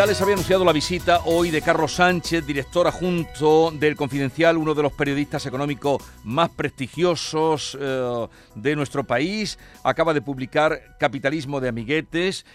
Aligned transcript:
Ya 0.00 0.06
les 0.06 0.22
había 0.22 0.32
anunciado 0.32 0.64
la 0.64 0.72
visita 0.72 1.20
hoy 1.26 1.50
de 1.50 1.60
Carlos 1.60 1.96
Sánchez, 1.96 2.46
director 2.46 2.86
adjunto 2.86 3.70
del 3.70 3.96
Confidencial, 3.96 4.56
uno 4.56 4.74
de 4.74 4.82
los 4.82 4.94
periodistas 4.94 5.44
económicos 5.44 6.02
más 6.24 6.48
prestigiosos 6.48 7.76
eh, 7.78 8.26
de 8.54 8.76
nuestro 8.76 9.04
país. 9.04 9.58
Acaba 9.84 10.14
de 10.14 10.22
publicar 10.22 10.96
Capitalismo 10.98 11.60
de 11.60 11.68
Amiguetes, 11.68 12.46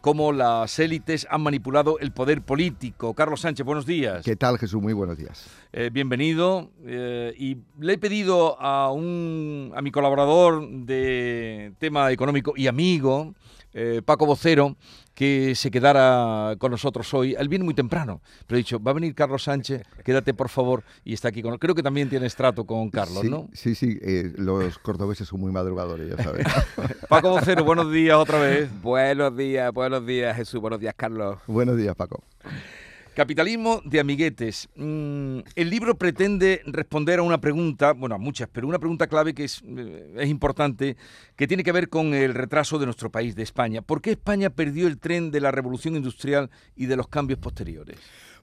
cómo 0.00 0.32
las 0.32 0.78
élites 0.78 1.26
han 1.30 1.42
manipulado 1.42 1.98
el 1.98 2.12
poder 2.12 2.42
político. 2.42 3.14
Carlos 3.14 3.40
Sánchez, 3.40 3.64
buenos 3.64 3.86
días. 3.86 4.24
¿Qué 4.24 4.36
tal, 4.36 4.58
Jesús? 4.58 4.80
Muy 4.80 4.92
buenos 4.92 5.18
días. 5.18 5.46
Eh, 5.72 5.90
bienvenido. 5.92 6.70
Eh, 6.84 7.34
y 7.36 7.56
le 7.80 7.94
he 7.94 7.98
pedido 7.98 8.60
a, 8.60 8.92
un, 8.92 9.72
a 9.74 9.82
mi 9.82 9.90
colaborador 9.90 10.68
de 10.68 11.72
tema 11.78 12.10
económico 12.12 12.52
y 12.56 12.66
amigo, 12.66 13.34
eh, 13.72 14.02
Paco 14.04 14.26
Vocero, 14.26 14.76
que 15.14 15.54
se 15.54 15.70
quedara 15.70 16.56
con 16.58 16.70
nosotros 16.70 17.12
hoy. 17.14 17.34
Él 17.38 17.48
viene 17.48 17.64
muy 17.64 17.74
temprano, 17.74 18.20
pero 18.46 18.56
he 18.56 18.60
dicho, 18.60 18.82
va 18.82 18.90
a 18.90 18.94
venir 18.94 19.14
Carlos 19.14 19.44
Sánchez, 19.44 19.82
quédate 20.04 20.34
por 20.34 20.48
favor, 20.48 20.84
y 21.04 21.12
está 21.14 21.28
aquí 21.28 21.42
con 21.42 21.56
Creo 21.58 21.74
que 21.74 21.82
también 21.82 22.08
tienes 22.08 22.34
trato 22.34 22.64
con 22.64 22.90
Carlos, 22.90 23.20
sí, 23.22 23.30
¿no? 23.30 23.48
Sí, 23.52 23.74
sí, 23.74 23.98
eh, 24.02 24.32
los 24.36 24.78
cordobeses 24.78 25.28
son 25.28 25.40
muy 25.40 25.52
madrugadores, 25.52 26.16
ya 26.16 26.22
sabes. 26.22 26.46
Paco 27.08 27.30
Vocero, 27.30 27.64
buenos 27.64 27.90
días 27.92 28.16
otra 28.16 28.40
vez. 28.40 28.70
Buenos 28.82 29.36
días, 29.36 29.71
buenos 29.72 30.06
días 30.06 30.36
Jesús, 30.36 30.60
buenos 30.60 30.80
días 30.80 30.94
Carlos. 30.96 31.38
buenos 31.46 31.76
días, 31.76 31.94
Paco. 31.96 32.22
Capitalismo 33.14 33.82
de 33.84 34.00
amiguetes. 34.00 34.70
Mm, 34.74 35.40
el 35.54 35.68
libro 35.68 35.98
pretende 35.98 36.62
responder 36.64 37.18
a 37.18 37.22
una 37.22 37.38
pregunta, 37.42 37.92
bueno, 37.92 38.14
a 38.14 38.18
muchas, 38.18 38.48
pero 38.50 38.66
una 38.66 38.78
pregunta 38.78 39.06
clave 39.06 39.34
que 39.34 39.44
es, 39.44 39.62
eh, 39.66 40.14
es, 40.16 40.30
importante, 40.30 40.96
que 41.36 41.46
tiene 41.46 41.62
que 41.62 41.72
ver 41.72 41.90
con 41.90 42.14
el 42.14 42.32
retraso 42.32 42.78
de 42.78 42.86
nuestro 42.86 43.10
país, 43.10 43.36
de 43.36 43.42
España. 43.42 43.82
¿Por 43.82 44.00
qué 44.00 44.12
España 44.12 44.48
perdió 44.48 44.86
el 44.86 44.98
tren 44.98 45.30
de 45.30 45.40
la 45.40 45.50
revolución 45.50 45.94
industrial 45.94 46.50
y 46.74 46.86
de 46.86 46.96
los 46.96 47.06
cambios 47.06 47.38
posteriores? 47.38 47.98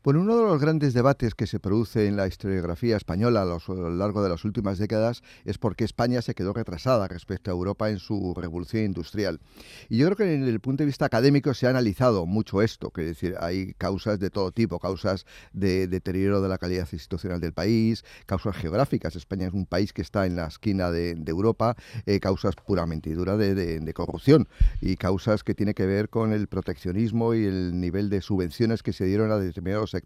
Bueno, 0.09 0.21
uno 0.21 0.37
de 0.37 0.43
los 0.43 0.59
grandes 0.59 0.95
debates 0.95 1.35
que 1.35 1.45
se 1.45 1.59
produce 1.59 2.07
en 2.07 2.15
la 2.15 2.25
historiografía 2.25 2.97
española 2.97 3.43
a, 3.43 3.45
lo 3.45 3.89
largo 3.91 4.23
de 4.23 4.29
las 4.29 4.43
últimas 4.43 4.79
décadas 4.79 5.21
es 5.45 5.59
por 5.59 5.75
qué 5.75 5.83
España 5.83 6.23
se 6.23 6.33
quedó 6.33 6.51
retrasada 6.51 7.07
respecto 7.07 7.51
a 7.51 7.53
Europa 7.53 7.91
en 7.91 7.99
su 7.99 8.33
revolución 8.33 8.85
industrial. 8.85 9.39
Y 9.87 9.99
yo 9.99 10.07
creo 10.07 10.17
que 10.17 10.23
desde 10.23 10.49
el 10.49 10.61
punto 10.61 10.81
de 10.81 10.87
vista 10.87 11.05
académico 11.05 11.53
se 11.53 11.67
ha 11.67 11.69
analizado 11.69 12.25
mucho 12.25 12.63
esto, 12.63 12.89
que 12.89 13.01
es 13.01 13.07
decir, 13.09 13.35
hay 13.39 13.75
causas 13.75 14.17
de 14.17 14.31
todo 14.31 14.51
tipo, 14.51 14.79
causas 14.79 15.27
de 15.53 15.87
deterioro 15.87 16.41
de 16.41 16.49
la 16.49 16.57
calidad 16.57 16.87
institucional 16.91 17.39
del 17.39 17.53
país, 17.53 18.03
causas 18.25 18.55
geográficas. 18.55 19.15
España 19.15 19.45
es 19.45 19.53
un 19.53 19.67
país 19.67 19.93
que 19.93 20.01
está 20.01 20.25
en 20.25 20.35
la 20.35 20.47
esquina 20.47 20.89
de, 20.89 21.13
de 21.13 21.29
Europa, 21.29 21.75
eh, 22.07 22.19
causas 22.19 22.55
puramente 22.55 23.13
duras 23.13 23.37
de, 23.37 23.53
de, 23.53 23.79
de, 23.79 23.93
corrupción 23.93 24.47
y 24.81 24.95
causas 24.95 25.43
que 25.43 25.53
tienen 25.53 25.75
que 25.75 25.85
ver 25.85 26.09
con 26.09 26.33
el 26.33 26.47
proteccionismo 26.47 27.35
y 27.35 27.45
el 27.45 27.79
nivel 27.79 28.09
de 28.09 28.23
subvenciones 28.23 28.81
que 28.81 28.91
se 28.91 29.05
dieron 29.05 29.31
a 29.31 29.37
determinados 29.37 29.98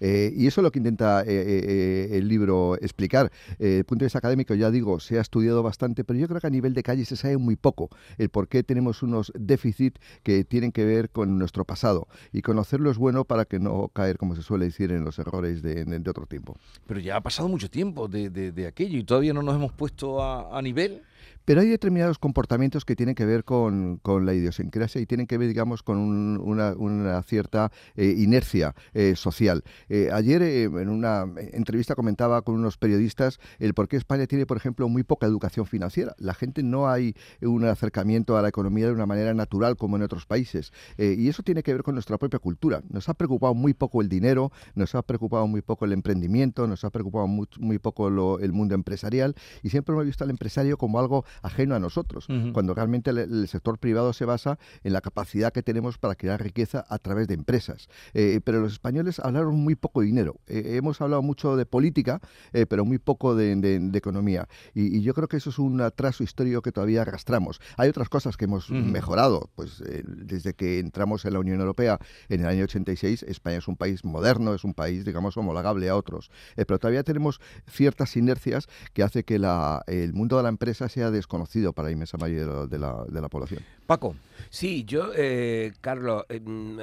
Eh, 0.00 0.32
y 0.36 0.46
eso 0.46 0.60
es 0.60 0.62
lo 0.62 0.70
que 0.70 0.78
intenta 0.78 1.22
eh, 1.22 1.26
eh, 1.28 2.08
el 2.12 2.28
libro 2.28 2.76
explicar. 2.76 3.30
Desde 3.58 3.78
el 3.78 3.84
punto 3.84 4.02
de 4.02 4.06
vista 4.06 4.18
académico, 4.18 4.54
ya 4.54 4.70
digo, 4.70 5.00
se 5.00 5.18
ha 5.18 5.20
estudiado 5.20 5.62
bastante, 5.62 6.04
pero 6.04 6.18
yo 6.18 6.28
creo 6.28 6.40
que 6.40 6.46
a 6.46 6.50
nivel 6.50 6.74
de 6.74 6.82
calle 6.82 7.04
se 7.04 7.16
sabe 7.16 7.36
muy 7.36 7.56
poco 7.56 7.90
el 8.18 8.28
por 8.28 8.48
qué 8.48 8.62
tenemos 8.62 9.02
unos 9.02 9.32
déficits 9.34 10.00
que 10.22 10.44
tienen 10.44 10.72
que 10.72 10.84
ver 10.84 11.10
con 11.10 11.38
nuestro 11.38 11.64
pasado. 11.64 12.08
Y 12.32 12.42
conocerlo 12.42 12.90
es 12.90 12.98
bueno 12.98 13.24
para 13.24 13.44
que 13.44 13.58
no 13.58 13.88
caer, 13.88 14.18
como 14.18 14.34
se 14.34 14.42
suele 14.42 14.66
decir, 14.66 14.92
en 14.92 15.04
los 15.04 15.18
errores 15.18 15.62
de, 15.62 15.84
de, 15.84 16.10
otro 16.10 16.26
tiempo. 16.26 16.56
Pero 16.86 17.00
ya 17.00 17.16
ha 17.16 17.20
pasado 17.20 17.48
mucho 17.48 17.70
tiempo 17.70 18.08
de, 18.08 18.30
de 18.30 18.66
aquello 18.66 18.98
y 18.98 19.04
todavía 19.04 19.32
no 19.32 19.42
nos 19.42 19.54
hemos 19.54 19.72
puesto 19.72 20.22
a 20.22 20.60
nivel. 20.62 21.02
Pero 21.44 21.60
hay 21.60 21.68
determinados 21.68 22.18
comportamientos 22.18 22.84
que 22.84 22.96
tienen 22.96 23.14
que 23.14 23.24
ver 23.24 23.44
con, 23.44 24.00
la 24.04 24.34
idiosincrasia 24.34 25.00
y 25.00 25.06
tienen 25.06 25.26
que 25.26 25.38
ver, 25.38 25.48
digamos, 25.48 25.82
con 25.82 25.98
un, 25.98 26.38
una, 26.38 27.22
cierta 27.22 27.72
eh, 27.96 28.14
inercia 28.16 28.74
eh, 28.94 29.14
social. 29.16 29.64
Eh, 29.88 30.10
ayer 30.12 30.42
en 30.42 30.88
una 30.88 31.26
entrevista 31.52 31.94
comentaba 31.94 32.42
con 32.42 32.54
unos 32.54 32.76
periodistas 32.78 33.40
el 33.58 33.74
por 33.74 33.88
qué 33.88 33.96
España 33.96 34.26
tiene, 34.26 34.46
por 34.46 34.56
ejemplo, 34.56 34.88
muy 34.88 35.02
poca 35.02 35.26
educación 35.26 35.66
financiera. 35.66 36.14
La 36.18 36.34
gente 36.34 36.62
no 36.62 36.88
hay 36.88 37.14
un 37.40 37.64
acercamiento 37.64 38.36
a 38.36 38.42
la 38.42 38.48
economía 38.48 38.86
de 38.86 38.92
una 38.92 39.06
manera 39.06 39.34
natural 39.34 39.76
como 39.76 39.96
en 39.96 40.02
otros 40.02 40.26
países. 40.26 40.72
y 40.98 41.28
eso 41.28 41.42
tiene 41.42 41.62
que 41.62 41.72
ver 41.72 41.82
con 41.82 41.94
nuestra 41.94 42.18
propia 42.18 42.38
cultura. 42.38 42.82
Nos 42.88 43.08
ha 43.08 43.14
preocupado 43.14 43.54
muy 43.54 43.74
poco 43.74 44.00
el 44.00 44.08
dinero, 44.08 44.52
nos 44.74 44.94
ha 44.94 45.02
preocupado 45.02 45.46
muy 45.46 45.62
poco 45.62 45.84
el 45.84 45.92
emprendimiento, 45.92 46.66
nos 46.66 46.84
ha 46.84 46.90
preocupado 46.90 47.26
muy, 47.26 47.78
poco 47.78 48.38
el 48.38 48.52
mundo 48.52 48.74
empresarial 48.74 49.34
y 49.62 49.70
siempre 49.70 49.92
hemos 49.94 50.06
visto 50.06 50.24
al 50.24 50.30
empresario 50.30 50.76
como 50.76 50.98
algo 50.98 51.24
ajeno 51.42 51.74
a 51.74 51.78
nosotros, 51.78 52.28
uh 52.28 52.32
-huh. 52.32 52.52
cuando 52.52 52.74
realmente 52.74 53.10
el, 53.10 53.18
el, 53.18 53.48
sector 53.48 53.78
privado 53.78 54.12
se 54.12 54.24
basa 54.24 54.58
en 54.84 54.92
la 54.92 55.00
capacidad 55.00 55.52
que 55.52 55.62
tenemos 55.62 55.98
para 55.98 56.14
crear 56.14 56.42
riqueza 56.42 56.84
a 56.88 56.98
través 56.98 57.28
de 57.28 57.34
empresas. 57.34 57.88
Eh, 58.14 58.40
pero 58.44 58.60
los 58.60 58.72
españoles 58.72 59.18
hablaron 59.20 59.56
muy 59.56 59.74
poco 59.74 60.00
de 60.00 60.06
dinero. 60.06 60.36
Eh, 60.46 60.76
hemos 60.76 61.00
hablado 61.00 61.22
mucho 61.22 61.56
de 61.56 61.66
política, 61.66 62.20
eh, 62.52 62.66
pero 62.66 62.84
muy 62.84 62.98
poco 62.98 63.34
de, 63.34 63.54
de, 63.56 63.78
de 63.78 63.98
economía. 63.98 64.48
Y, 64.74 64.96
y, 64.96 65.02
yo 65.02 65.14
creo 65.14 65.28
que 65.28 65.36
eso 65.36 65.50
es 65.50 65.58
un 65.58 65.80
atraso 65.80 66.22
histórico 66.22 66.62
que 66.62 66.72
todavía 66.72 67.02
arrastramos. 67.02 67.60
Hay 67.76 67.88
otras 67.88 68.08
cosas 68.08 68.36
que 68.36 68.44
hemos 68.44 68.70
uh 68.70 68.74
-huh. 68.74 68.84
mejorado. 68.84 69.50
Pues 69.54 69.82
desde 70.06 70.54
que 70.54 70.78
entramos 70.78 71.24
en 71.24 71.32
la 71.34 71.40
Unión 71.40 71.60
Europea 71.60 71.98
en 72.28 72.40
el 72.40 72.46
año 72.46 72.64
86, 72.64 73.24
España 73.24 73.58
es 73.58 73.68
un 73.68 73.76
país 73.76 74.04
moderno, 74.04 74.54
es 74.54 74.64
un 74.64 74.74
país, 74.74 75.04
digamos, 75.04 75.36
homologable 75.36 75.88
a 75.88 75.96
otros. 75.96 76.30
pero 76.56 76.78
todavía 76.78 77.02
tenemos 77.02 77.40
ciertas 77.66 78.16
inercias 78.16 78.68
que 78.92 79.02
hace 79.02 79.24
que 79.24 79.38
la, 79.38 79.82
el 79.86 80.12
mundo 80.12 80.36
de 80.36 80.42
la 80.42 80.48
empresa 80.48 80.88
sea 80.88 81.10
de 81.10 81.18
desconocido 81.22 81.72
para 81.72 81.88
la 81.88 81.92
inmensa 81.92 82.18
mayoría 82.18 82.66
de 82.66 82.78
la, 82.78 83.04
de 83.08 83.20
la 83.20 83.28
población. 83.28 83.62
Paco. 83.86 84.14
Sí, 84.50 84.84
yo, 84.84 85.10
eh, 85.14 85.72
Carlos, 85.80 86.24
eh, 86.28 86.40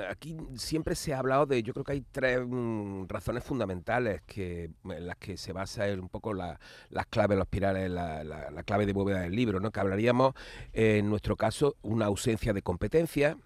aquí 0.10 0.36
siempre 0.56 0.96
se 0.96 1.14
ha 1.14 1.20
hablado 1.20 1.46
de, 1.46 1.62
yo 1.62 1.74
creo 1.74 1.84
que 1.84 1.92
hay 1.92 2.04
tres 2.12 2.40
mm, 2.46 3.06
razones 3.08 3.44
fundamentales 3.44 4.22
que, 4.26 4.72
en 4.84 5.08
las 5.08 5.18
que 5.18 5.38
se 5.38 5.54
basa 5.54 5.86
un 5.94 6.10
poco 6.10 6.34
la, 6.34 6.60
las 6.90 7.06
claves, 7.08 7.38
los 7.38 7.48
pirales, 7.48 7.90
la, 7.92 8.24
la, 8.24 8.50
la, 8.50 8.64
clave 8.64 8.86
de 8.86 8.94
bóveda 8.94 9.22
del 9.22 9.36
libro, 9.36 9.60
¿no? 9.60 9.72
que 9.72 9.80
hablaríamos, 9.80 10.34
eh, 10.74 10.98
en 10.98 11.10
nuestro 11.10 11.36
caso, 11.36 11.76
una 11.82 12.06
ausencia 12.06 12.54
de 12.54 12.62
competencia, 12.62 13.38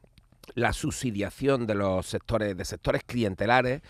la 0.55 0.73
subsidiación 0.73 1.65
de 1.65 1.75
los 1.75 2.05
sectores 2.05 2.55
de 2.55 2.65
sectores 2.65 3.03
clientelares 3.03 3.81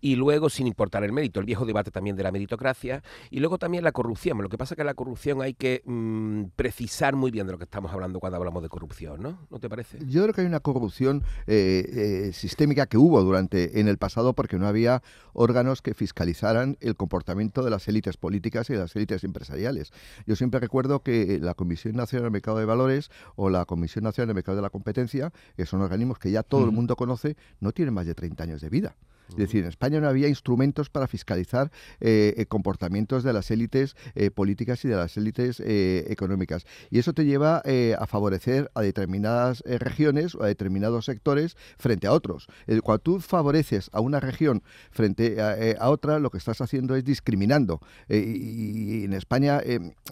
y 0.00 0.16
luego 0.16 0.50
sin 0.50 0.66
importar 0.66 1.04
el 1.04 1.12
mérito 1.12 1.40
el 1.40 1.46
viejo 1.46 1.64
debate 1.64 1.90
también 1.90 2.16
de 2.16 2.22
la 2.22 2.32
meritocracia 2.32 3.02
y 3.30 3.40
luego 3.40 3.58
también 3.58 3.84
la 3.84 3.92
corrupción. 3.92 4.38
Lo 4.42 4.48
que 4.48 4.58
pasa 4.58 4.74
es 4.74 4.76
que 4.76 4.84
la 4.84 4.94
corrupción 4.94 5.42
hay 5.42 5.54
que 5.54 5.82
mmm, 5.84 6.44
precisar 6.56 7.16
muy 7.16 7.30
bien 7.30 7.46
de 7.46 7.52
lo 7.52 7.58
que 7.58 7.64
estamos 7.64 7.92
hablando 7.92 8.20
cuando 8.20 8.36
hablamos 8.36 8.62
de 8.62 8.68
corrupción 8.68 9.22
no 9.22 9.38
no 9.50 9.58
te 9.58 9.68
parece 9.68 9.98
yo 10.06 10.22
creo 10.22 10.34
que 10.34 10.40
hay 10.42 10.46
una 10.46 10.60
corrupción 10.60 11.22
eh, 11.46 11.84
eh, 12.28 12.32
sistémica 12.32 12.86
que 12.86 12.98
hubo 12.98 13.22
durante 13.22 13.80
en 13.80 13.88
el 13.88 13.98
pasado 13.98 14.34
porque 14.34 14.58
no 14.58 14.66
había 14.66 15.02
órganos 15.32 15.82
que 15.82 15.94
fiscalizaran 15.94 16.76
el 16.80 16.96
comportamiento 16.96 17.62
de 17.62 17.70
las 17.70 17.86
élites 17.88 18.16
políticas 18.16 18.68
y 18.70 18.74
de 18.74 18.80
las 18.80 18.96
élites 18.96 19.24
empresariales. 19.24 19.92
Yo 20.26 20.36
siempre 20.36 20.60
recuerdo 20.60 21.02
que 21.02 21.38
la 21.40 21.54
Comisión 21.54 21.94
Nacional 21.94 22.24
del 22.24 22.32
Mercado 22.32 22.58
de 22.58 22.64
Valores 22.64 23.10
o 23.36 23.50
la 23.50 23.64
Comisión 23.64 24.04
Nacional 24.04 24.28
del 24.28 24.34
Mercado 24.34 24.56
de 24.56 24.62
la 24.62 24.70
Competencia 24.70 25.32
que 25.56 25.66
son 25.66 25.82
organismos 25.82 25.99
que 26.18 26.30
ya 26.30 26.42
todo 26.42 26.60
uh 26.60 26.64
-huh. 26.64 26.68
el 26.68 26.72
mundo 26.72 26.96
conoce, 26.96 27.36
no 27.60 27.72
tienen 27.72 27.94
más 27.94 28.06
de 28.06 28.14
30 28.14 28.42
años 28.44 28.60
de 28.60 28.68
vida. 28.68 28.96
Es 29.30 29.36
decir, 29.36 29.62
en 29.62 29.68
España 29.68 30.00
no 30.00 30.08
había 30.08 30.28
instrumentos 30.28 30.90
para 30.90 31.06
fiscalizar 31.06 31.70
eh, 32.00 32.44
comportamientos 32.48 33.22
de 33.22 33.32
las 33.32 33.50
élites 33.50 33.96
eh, 34.14 34.30
políticas 34.30 34.84
y 34.84 34.88
de 34.88 34.96
las 34.96 35.16
élites 35.16 35.60
eh, 35.60 36.06
económicas. 36.08 36.66
Y 36.90 36.98
eso 36.98 37.12
te 37.12 37.24
lleva 37.24 37.62
a 37.98 38.06
favorecer 38.06 38.70
a 38.74 38.82
determinadas 38.82 39.62
regiones 39.64 40.34
o 40.34 40.42
a 40.42 40.46
determinados 40.46 41.04
sectores 41.04 41.56
frente 41.78 42.06
a 42.06 42.12
otros. 42.12 42.48
cuando 42.82 42.98
tú 42.98 43.20
favoreces 43.20 43.90
a 43.92 44.00
una 44.00 44.20
región 44.20 44.62
frente 44.90 45.40
a, 45.40 45.56
a 45.80 45.90
otra, 45.90 46.18
lo 46.18 46.30
que 46.30 46.38
estás 46.38 46.60
haciendo 46.60 46.96
es 46.96 47.04
discriminando. 47.04 47.80
Y, 48.08 48.16
y, 48.16 49.04
en 49.04 49.12
España, 49.12 49.60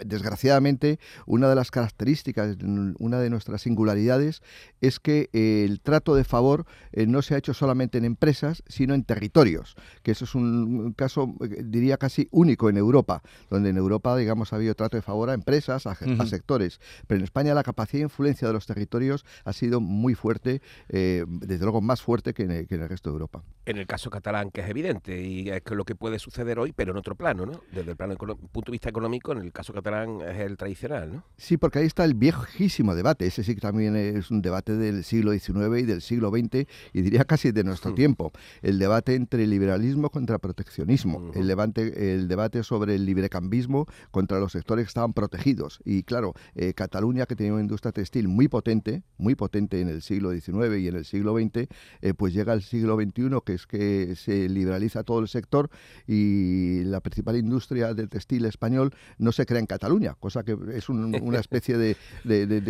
desgraciadamente, 0.05 0.99
una 1.27 1.49
de 1.49 1.55
las 1.55 1.71
características, 1.71 2.57
una 2.99 3.21
de 3.21 3.31
nuestras 3.31 3.63
singularidades, 3.63 4.43
es 4.81 5.01
que 5.01 5.29
el 5.33 5.81
trato 5.81 6.15
de 6.15 6.25
favor 6.25 6.65
no 6.95 7.23
se 7.23 7.35
ha 7.35 7.39
hecho 7.39 7.55
solamente 7.55 7.99
en 7.99 8.05
empresas, 8.05 8.63
sino 8.69 8.95
en 8.95 9.05
territorios, 9.09 9.75
que 10.03 10.11
eso 10.13 10.27
es 10.27 10.35
un 10.35 10.93
caso, 10.93 11.35
diría, 11.65 11.97
casi 11.97 12.29
único 12.31 12.69
en 12.69 12.77
Europa, 12.77 13.23
donde 13.49 13.71
en 13.71 13.79
Europa, 13.79 14.15
digamos, 14.17 14.53
ha 14.53 14.57
habido 14.57 14.75
trato 14.75 14.99
de 14.99 15.03
favor 15.03 15.31
a 15.31 15.35
empresas, 15.35 15.87
a, 15.87 15.93
uh 15.93 15.95
-huh. 15.95 16.23
a 16.23 16.27
sectores, 16.27 16.79
pero 17.07 17.19
en 17.19 17.25
España 17.25 17.55
la 17.55 17.63
capacidad 17.63 18.01
de 18.01 18.05
influencia 18.05 18.47
de 18.47 18.53
los 18.53 18.67
territorios 18.67 19.25
ha 19.45 19.55
sido 19.55 19.81
muy 19.81 20.15
fuerte, 20.15 20.61
eh, 20.91 21.25
desde 21.27 21.65
luego 21.65 21.81
más 21.81 22.03
fuerte 22.03 22.35
que 22.35 22.43
en, 22.43 22.51
el, 22.51 22.67
que 22.69 22.75
en, 22.75 22.83
el, 22.83 22.89
resto 22.91 23.09
de 23.09 23.15
Europa. 23.15 23.43
En 23.65 23.79
el 23.79 23.87
caso 23.87 24.11
catalán, 24.11 24.51
que 24.51 24.61
es 24.61 24.69
evidente, 24.69 25.23
y 25.23 25.49
es 25.49 25.63
lo 25.71 25.85
que 25.87 25.95
puede 25.95 26.19
suceder 26.19 26.59
hoy, 26.59 26.73
pero 26.73 26.93
en 26.93 26.99
otro 26.99 27.15
plano, 27.15 27.47
¿no? 27.47 27.63
Desde 27.73 27.93
el 27.93 27.97
plano, 27.97 28.15
punto 28.17 28.71
de 28.71 28.73
vista 28.73 28.91
económico, 28.91 29.33
en 29.33 29.39
el 29.39 29.53
caso 29.53 29.73
catalán 29.73 30.21
es 30.21 30.39
el 30.39 30.59
tradicional, 30.59 31.11
¿no? 31.15 31.25
Sí, 31.39 31.57
porque 31.57 31.79
ahí 31.79 31.87
está 31.87 32.05
el 32.05 32.13
viejísimo 32.13 32.95
debate, 32.95 33.25
ese 33.27 33.43
sí 33.43 33.55
que 33.55 33.63
también 33.63 33.97
es 33.97 34.31
un 34.31 34.43
debate 34.43 34.77
del 34.77 35.03
siglo 35.03 35.33
XIX 35.33 35.79
y 35.79 35.87
del 35.87 36.03
siglo 36.03 36.29
XX, 36.29 36.67
y 36.93 37.01
diría 37.01 37.25
casi 37.25 37.53
de 37.53 37.65
nuestro 37.65 37.91
uh 37.91 37.95
-huh. 37.95 37.97
tiempo, 37.97 38.33
el 38.61 38.79
debate 38.79 38.98
debate 38.99 39.15
entre 39.15 39.47
liberalismo 39.47 40.11
contra 40.11 40.39
proteccionismo, 40.39 41.31
el, 41.35 41.47
debate, 41.47 42.15
el 42.15 42.27
debate 42.27 42.65
sobre 42.65 42.97
el 42.97 43.07
librecambismo 43.07 43.87
contra 44.11 44.41
los 44.41 44.53
sectores 44.53 44.87
que 44.87 44.89
estaban 44.89 45.13
protegidos. 45.13 45.79
Y 45.85 46.03
claro, 46.03 46.35
eh, 46.57 46.75
Cataluña, 46.75 47.27
que 47.27 47.37
tenía 47.37 47.53
una 47.53 47.63
industria 47.63 47.93
textil 47.93 48.27
muy 48.27 48.49
potente, 48.49 49.05
muy 49.17 49.37
potente 49.37 49.81
en 49.81 49.89
el 49.89 50.03
siglo 50.03 50.33
XIX 50.33 50.79
y 50.81 50.89
en 50.89 50.97
el 50.97 51.05
siglo 51.05 51.37
XX, 51.39 51.69
eh, 52.03 52.15
pues 52.17 52.35
llega 52.35 52.53
al 52.53 52.63
siglo 52.63 52.97
XXI, 52.97 53.39
que 53.45 53.55
es 53.55 53.67
que 53.69 54.17
se 54.17 54.49
liberaliza 54.49 55.05
todo 55.05 55.21
el 55.21 55.29
sector 55.29 55.71
y 56.09 56.83
la 56.83 57.01
principal 57.01 57.37
industria 57.37 57.95
del 57.95 58.09
textil 58.09 58.47
español 58.47 58.93
no 59.19 59.31
se 59.31 59.47
crea 59.47 59.61
en 59.61 59.67
Cataluña, 59.67 60.17
cosa 60.19 60.43
que 60.43 60.57
es 60.75 60.89
una 60.89 61.39
especie 61.39 61.79
de, 61.79 61.97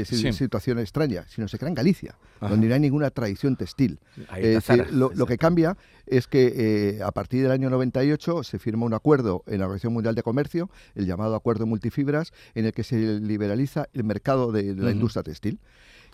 situación 0.05 0.79
extraña, 0.79 1.25
sino 1.29 1.49
se 1.49 1.57
crea 1.59 1.71
en 1.71 1.75
Galicia, 1.75 2.17
donde 2.39 2.69
no 2.69 2.75
hay 2.75 2.81
ninguna 2.81 3.11
tradición 3.11 3.57
textil. 3.57 3.99
lo, 4.91 5.27
que 5.27 5.39
cambia 5.39 5.77
es 6.11 6.27
que 6.27 6.53
eh, 6.99 7.03
a 7.03 7.13
partir 7.13 7.43
del 7.43 7.53
año 7.53 7.71
98 7.71 8.43
se 8.43 8.59
firma 8.59 8.87
un 8.87 8.95
acuerdo 8.95 9.43
en 9.47 9.59
la 9.59 9.67
Organización 9.67 9.93
Mundial 9.93 10.15
de 10.15 10.23
Comercio, 10.23 10.71
el 10.95 11.07
llamado 11.07 11.35
Acuerdo 11.35 11.67
Multifibras, 11.67 12.33
en 12.55 12.67
el 12.67 12.73
que 12.73 12.85
se 12.85 12.97
liberaliza 13.21 13.89
el 13.93 14.05
mercado 14.05 14.53
de, 14.53 14.75
la 14.75 14.91
industria 14.91 15.23
textil 15.23 15.59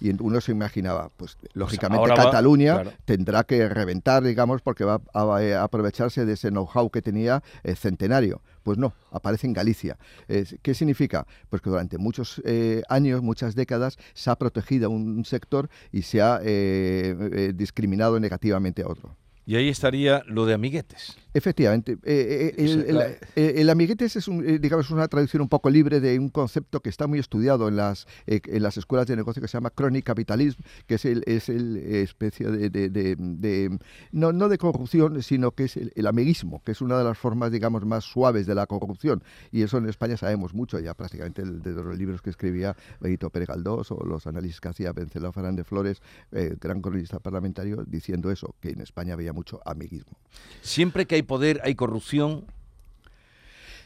y 0.00 0.10
uno 0.10 0.40
se 0.40 0.52
imaginaba, 0.52 1.10
pues, 1.16 1.36
pues 1.36 1.54
lógicamente 1.54 2.14
Cataluña 2.14 2.82
tendrá 3.04 3.44
que 3.44 3.68
reventar, 3.68 4.22
digamos, 4.22 4.60
porque 4.62 4.84
va 4.84 5.00
a, 5.12 5.62
aprovecharse 5.62 6.24
de 6.24 6.32
ese 6.32 6.50
know-how 6.50 6.90
que 6.90 7.02
tenía 7.02 7.42
el 7.62 7.76
centenario. 7.76 8.42
Pues 8.62 8.78
no, 8.78 8.94
aparece 9.10 9.46
en 9.46 9.52
Galicia. 9.52 9.98
¿Qué 10.26 10.74
significa? 10.74 11.26
Pues 11.48 11.62
que 11.62 11.70
durante 11.70 11.98
muchos 11.98 12.42
eh, 12.44 12.82
años, 12.88 13.22
muchas 13.22 13.54
décadas, 13.54 13.98
se 14.14 14.30
ha 14.30 14.36
protegido 14.36 14.90
un 14.90 15.24
sector 15.24 15.68
y 15.92 16.02
se 16.02 16.22
ha 16.22 16.40
eh, 16.42 17.14
eh, 17.32 17.52
discriminado 17.54 18.18
negativamente 18.18 18.82
a 18.82 18.88
otro. 18.88 19.16
Y 19.46 19.56
ahí 19.56 19.68
estaría 19.68 20.22
lo 20.26 20.46
de 20.46 20.54
amiguetes. 20.54 21.16
Efectivamente. 21.34 21.98
Eh, 22.04 22.54
eh, 22.56 23.18
eh, 23.34 23.54
el, 23.56 23.68
amiguetes 23.68 24.14
es, 24.14 24.28
un, 24.28 24.60
digamos, 24.60 24.90
una 24.90 25.08
traducción 25.08 25.42
un 25.42 25.48
poco 25.48 25.68
libre 25.68 25.98
de 25.98 26.16
un 26.16 26.28
concepto 26.28 26.78
que 26.78 26.88
está 26.88 27.08
muy 27.08 27.18
estudiado 27.18 27.66
en 27.66 27.74
las, 27.74 28.06
en 28.26 28.62
las 28.62 28.76
escuelas 28.76 29.08
de 29.08 29.16
negocio 29.16 29.42
que 29.42 29.48
se 29.48 29.56
llama 29.56 29.70
chronic 29.70 30.04
capitalism, 30.04 30.62
que 30.86 30.94
es 30.94 31.04
el, 31.04 31.24
es 31.26 31.48
el 31.48 31.76
especie 31.76 32.48
de, 32.48 33.78
no, 34.12 34.32
no, 34.32 34.48
de 34.48 34.58
corrupción, 34.58 35.20
sino 35.24 35.50
que 35.50 35.64
es 35.64 35.76
el, 35.76 36.06
amiguismo, 36.06 36.62
que 36.64 36.70
es 36.70 36.80
una 36.80 36.96
de 36.98 37.04
las 37.04 37.18
formas, 37.18 37.50
digamos, 37.50 37.84
más 37.84 38.04
suaves 38.04 38.46
de 38.46 38.54
la 38.54 38.66
corrupción. 38.66 39.24
Y 39.50 39.62
eso 39.62 39.78
en 39.78 39.88
España 39.88 40.16
sabemos 40.16 40.54
mucho, 40.54 40.78
ya 40.78 40.94
prácticamente 40.94 41.42
de 41.44 41.72
los 41.72 41.98
libros 41.98 42.22
que 42.22 42.30
escribía 42.30 42.76
Benito 43.00 43.28
Pérez 43.30 43.48
Galdós 43.48 43.90
o 43.90 44.04
los 44.06 44.28
análisis 44.28 44.60
que 44.60 44.68
hacía 44.68 44.92
Vencelao 44.92 45.32
Fernández 45.32 45.66
Flores, 45.66 46.00
gran 46.30 46.80
cronista 46.80 47.18
parlamentario, 47.18 47.84
diciendo 47.84 48.30
eso, 48.30 48.54
que 48.60 48.70
en 48.70 48.80
España 48.80 49.14
había 49.14 49.32
mucho 49.34 49.60
amiguismo. 49.66 50.16
Siempre 50.62 51.06
que 51.06 51.16
hay 51.16 51.22
poder, 51.22 51.60
hay 51.64 51.74
corrupción. 51.74 52.46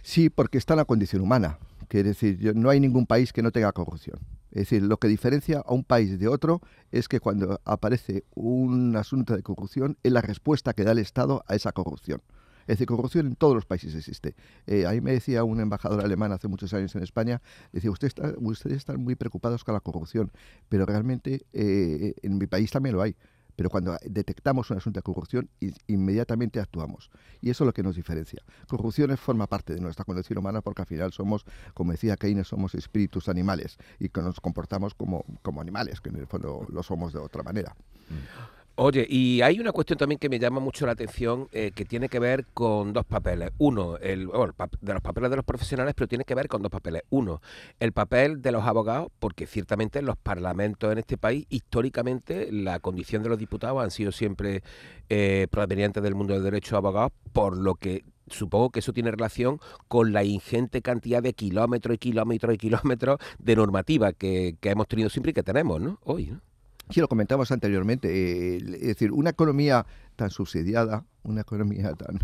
Sí, 0.03 0.31
porque 0.31 0.59
está 0.59 0.75
en 0.75 0.79
la 0.79 0.85
condición 0.85 1.23
humana. 1.23 1.59
Quiere 1.89 2.11
decir, 2.11 2.55
no 2.55 2.71
hay 2.71 2.81
ningún 2.81 3.07
país 3.07 3.33
que 3.33 3.43
no 3.43 3.51
tenga 3.51 3.73
corrupción. 3.73 4.19
Es 4.51 4.63
decir, 4.63 4.83
lo 4.83 4.99
que 4.99 5.09
diferencia 5.09 5.63
a 5.65 5.73
un 5.73 5.85
país 5.85 6.19
de 6.19 6.29
otro 6.29 6.61
es 6.91 7.09
que 7.09 7.21
cuando 7.21 7.61
aparece 7.65 8.25
un 8.35 8.97
asunto 8.97 9.37
de 9.37 9.43
corrupción 9.43 9.97
es 10.03 10.13
la 10.13 10.21
respuesta 10.21 10.73
que 10.73 10.85
da 10.85 10.93
el 10.93 10.99
Estado 10.99 11.45
a 11.47 11.55
esa 11.55 11.73
corrupción. 11.73 12.23
Es 12.63 12.75
decir, 12.75 12.87
corrupción 12.87 13.27
en 13.27 13.35
todos 13.35 13.55
los 13.55 13.65
países 13.65 13.95
existe. 13.95 14.35
Eh, 14.67 14.87
ahí 14.87 15.01
me 15.01 15.13
decía 15.13 15.43
un 15.43 15.59
embajador 15.59 16.05
alemán 16.05 16.33
hace 16.33 16.49
muchos 16.49 16.75
años 16.75 16.95
en 16.95 17.03
España, 17.03 17.41
decía, 17.73 17.91
Usted 17.91 18.09
está, 18.09 18.35
ustedes 18.39 18.77
están 18.77 19.03
muy 19.03 19.15
preocupados 19.15 19.65
con 19.65 19.73
la 19.73 19.81
corrupción, 19.81 20.31
pero 20.69 20.85
realmente 20.85 21.47
eh, 21.55 22.15
en 22.21 22.37
mi 22.37 22.47
país 22.47 22.71
también 22.71 22.95
lo 22.95 23.03
hay 23.03 23.17
pero 23.59 23.71
cuando 23.71 23.99
detectamos 24.05 24.71
un 24.71 24.77
asunto 24.77 25.01
de 25.01 25.03
corrupción, 25.03 25.51
inmediatamente 25.89 26.61
actuamos. 26.61 27.11
Y 27.41 27.51
eso 27.51 27.65
es 27.65 27.67
lo 27.67 27.73
que 27.73 27.83
nos 27.83 27.97
diferencia. 27.97 28.41
Corrupción 28.69 29.17
forma 29.17 29.49
parte 29.49 29.75
de 29.75 29.81
nuestra 29.81 30.05
condición 30.05 30.39
humana 30.39 30.61
porque 30.61 30.83
al 30.83 30.87
final 30.87 31.13
somos, 31.13 31.45
como 31.75 31.91
decía 31.91 32.17
Keynes, 32.17 32.47
somos 32.47 32.77
espíritus 32.77 33.29
animales 33.29 33.77
y 33.99 34.11
que 34.11 34.23
nos 34.23 34.39
comportamos 34.39 34.95
como, 34.95 35.25
como 35.43 35.61
animales, 35.61 36.01
que 36.01 36.11
en 36.11 36.17
el 36.19 36.29
fondo 36.29 36.69
lo 36.69 36.85
somos 36.85 37.13
de 37.13 37.19
otra 37.19 37.43
manera. 37.43 37.75
Mm. 38.09 38.58
Oye, 38.81 39.05
y 39.11 39.43
hay 39.43 39.59
una 39.59 39.73
cuestión 39.73 39.99
también 39.99 40.21
que 40.21 40.29
me 40.29 40.39
llama 40.39 40.61
mucho 40.61 40.87
la 40.87 40.93
atención 40.93 41.49
eh, 41.51 41.73
que 41.75 41.85
tiene 41.85 42.09
que 42.09 42.21
ver 42.21 42.47
con 42.55 42.93
dos 42.93 43.05
papeles. 43.05 43.51
Uno, 43.59 43.97
el, 43.97 44.29
de 44.29 44.95
los 44.95 45.03
papeles 45.03 45.31
de 45.31 45.37
los 45.37 45.45
profesionales, 45.45 45.95
pero 45.97 46.07
tiene 46.07 46.23
que 46.23 46.37
ver 46.37 46.47
con 46.47 46.63
dos 46.63 46.71
papeles. 46.71 47.03
Uno, 47.11 47.43
el 47.81 47.91
papel 47.91 48.41
de 48.41 48.53
los 48.53 48.63
abogados, 48.63 49.09
porque 49.19 49.49
ciertamente 49.49 50.01
los 50.01 50.17
parlamentos 50.17 50.93
en 50.93 50.99
este 50.99 51.19
país, 51.19 51.45
históricamente, 51.49 52.53
la 52.53 52.79
condición 52.79 53.25
de 53.25 53.31
los 53.31 53.39
diputados 53.39 53.83
han 53.83 53.91
sido 53.91 54.13
siempre 54.13 54.63
eh, 55.09 55.49
provenientes 55.51 56.01
del 56.01 56.15
mundo 56.15 56.35
del 56.35 56.45
derecho 56.45 56.77
de 56.77 56.79
abogados, 56.79 57.11
por 57.33 57.57
lo 57.57 57.75
que 57.75 58.05
supongo 58.29 58.71
que 58.71 58.79
eso 58.79 58.93
tiene 58.93 59.11
relación 59.11 59.59
con 59.89 60.13
la 60.13 60.23
ingente 60.23 60.83
cantidad 60.83 61.21
de 61.21 61.33
kilómetros 61.33 61.97
y 61.97 61.99
kilómetros 61.99 62.55
y 62.55 62.59
kilómetros 62.59 63.19
de 63.41 63.57
normativa 63.57 64.13
que, 64.13 64.55
que 64.61 64.71
hemos 64.71 64.87
tenido 64.87 65.11
siempre 65.11 65.31
y 65.31 65.35
que 65.35 65.43
tenemos, 65.43 65.81
¿no? 65.81 65.99
Hoy, 66.05 66.27
¿no? 66.27 66.48
Sí, 66.91 67.01
lo 67.01 67.09
comentamos 67.09 67.51
anteriormente. 67.53 68.09
Eh, 68.09 68.57
es 68.57 68.87
decir, 68.89 69.13
una 69.13 69.31
economía 69.31 69.85
tan 70.19 70.31
subsidiada, 70.31 71.05
una 71.23 71.43
economía 71.43 71.93
tan, 71.95 72.19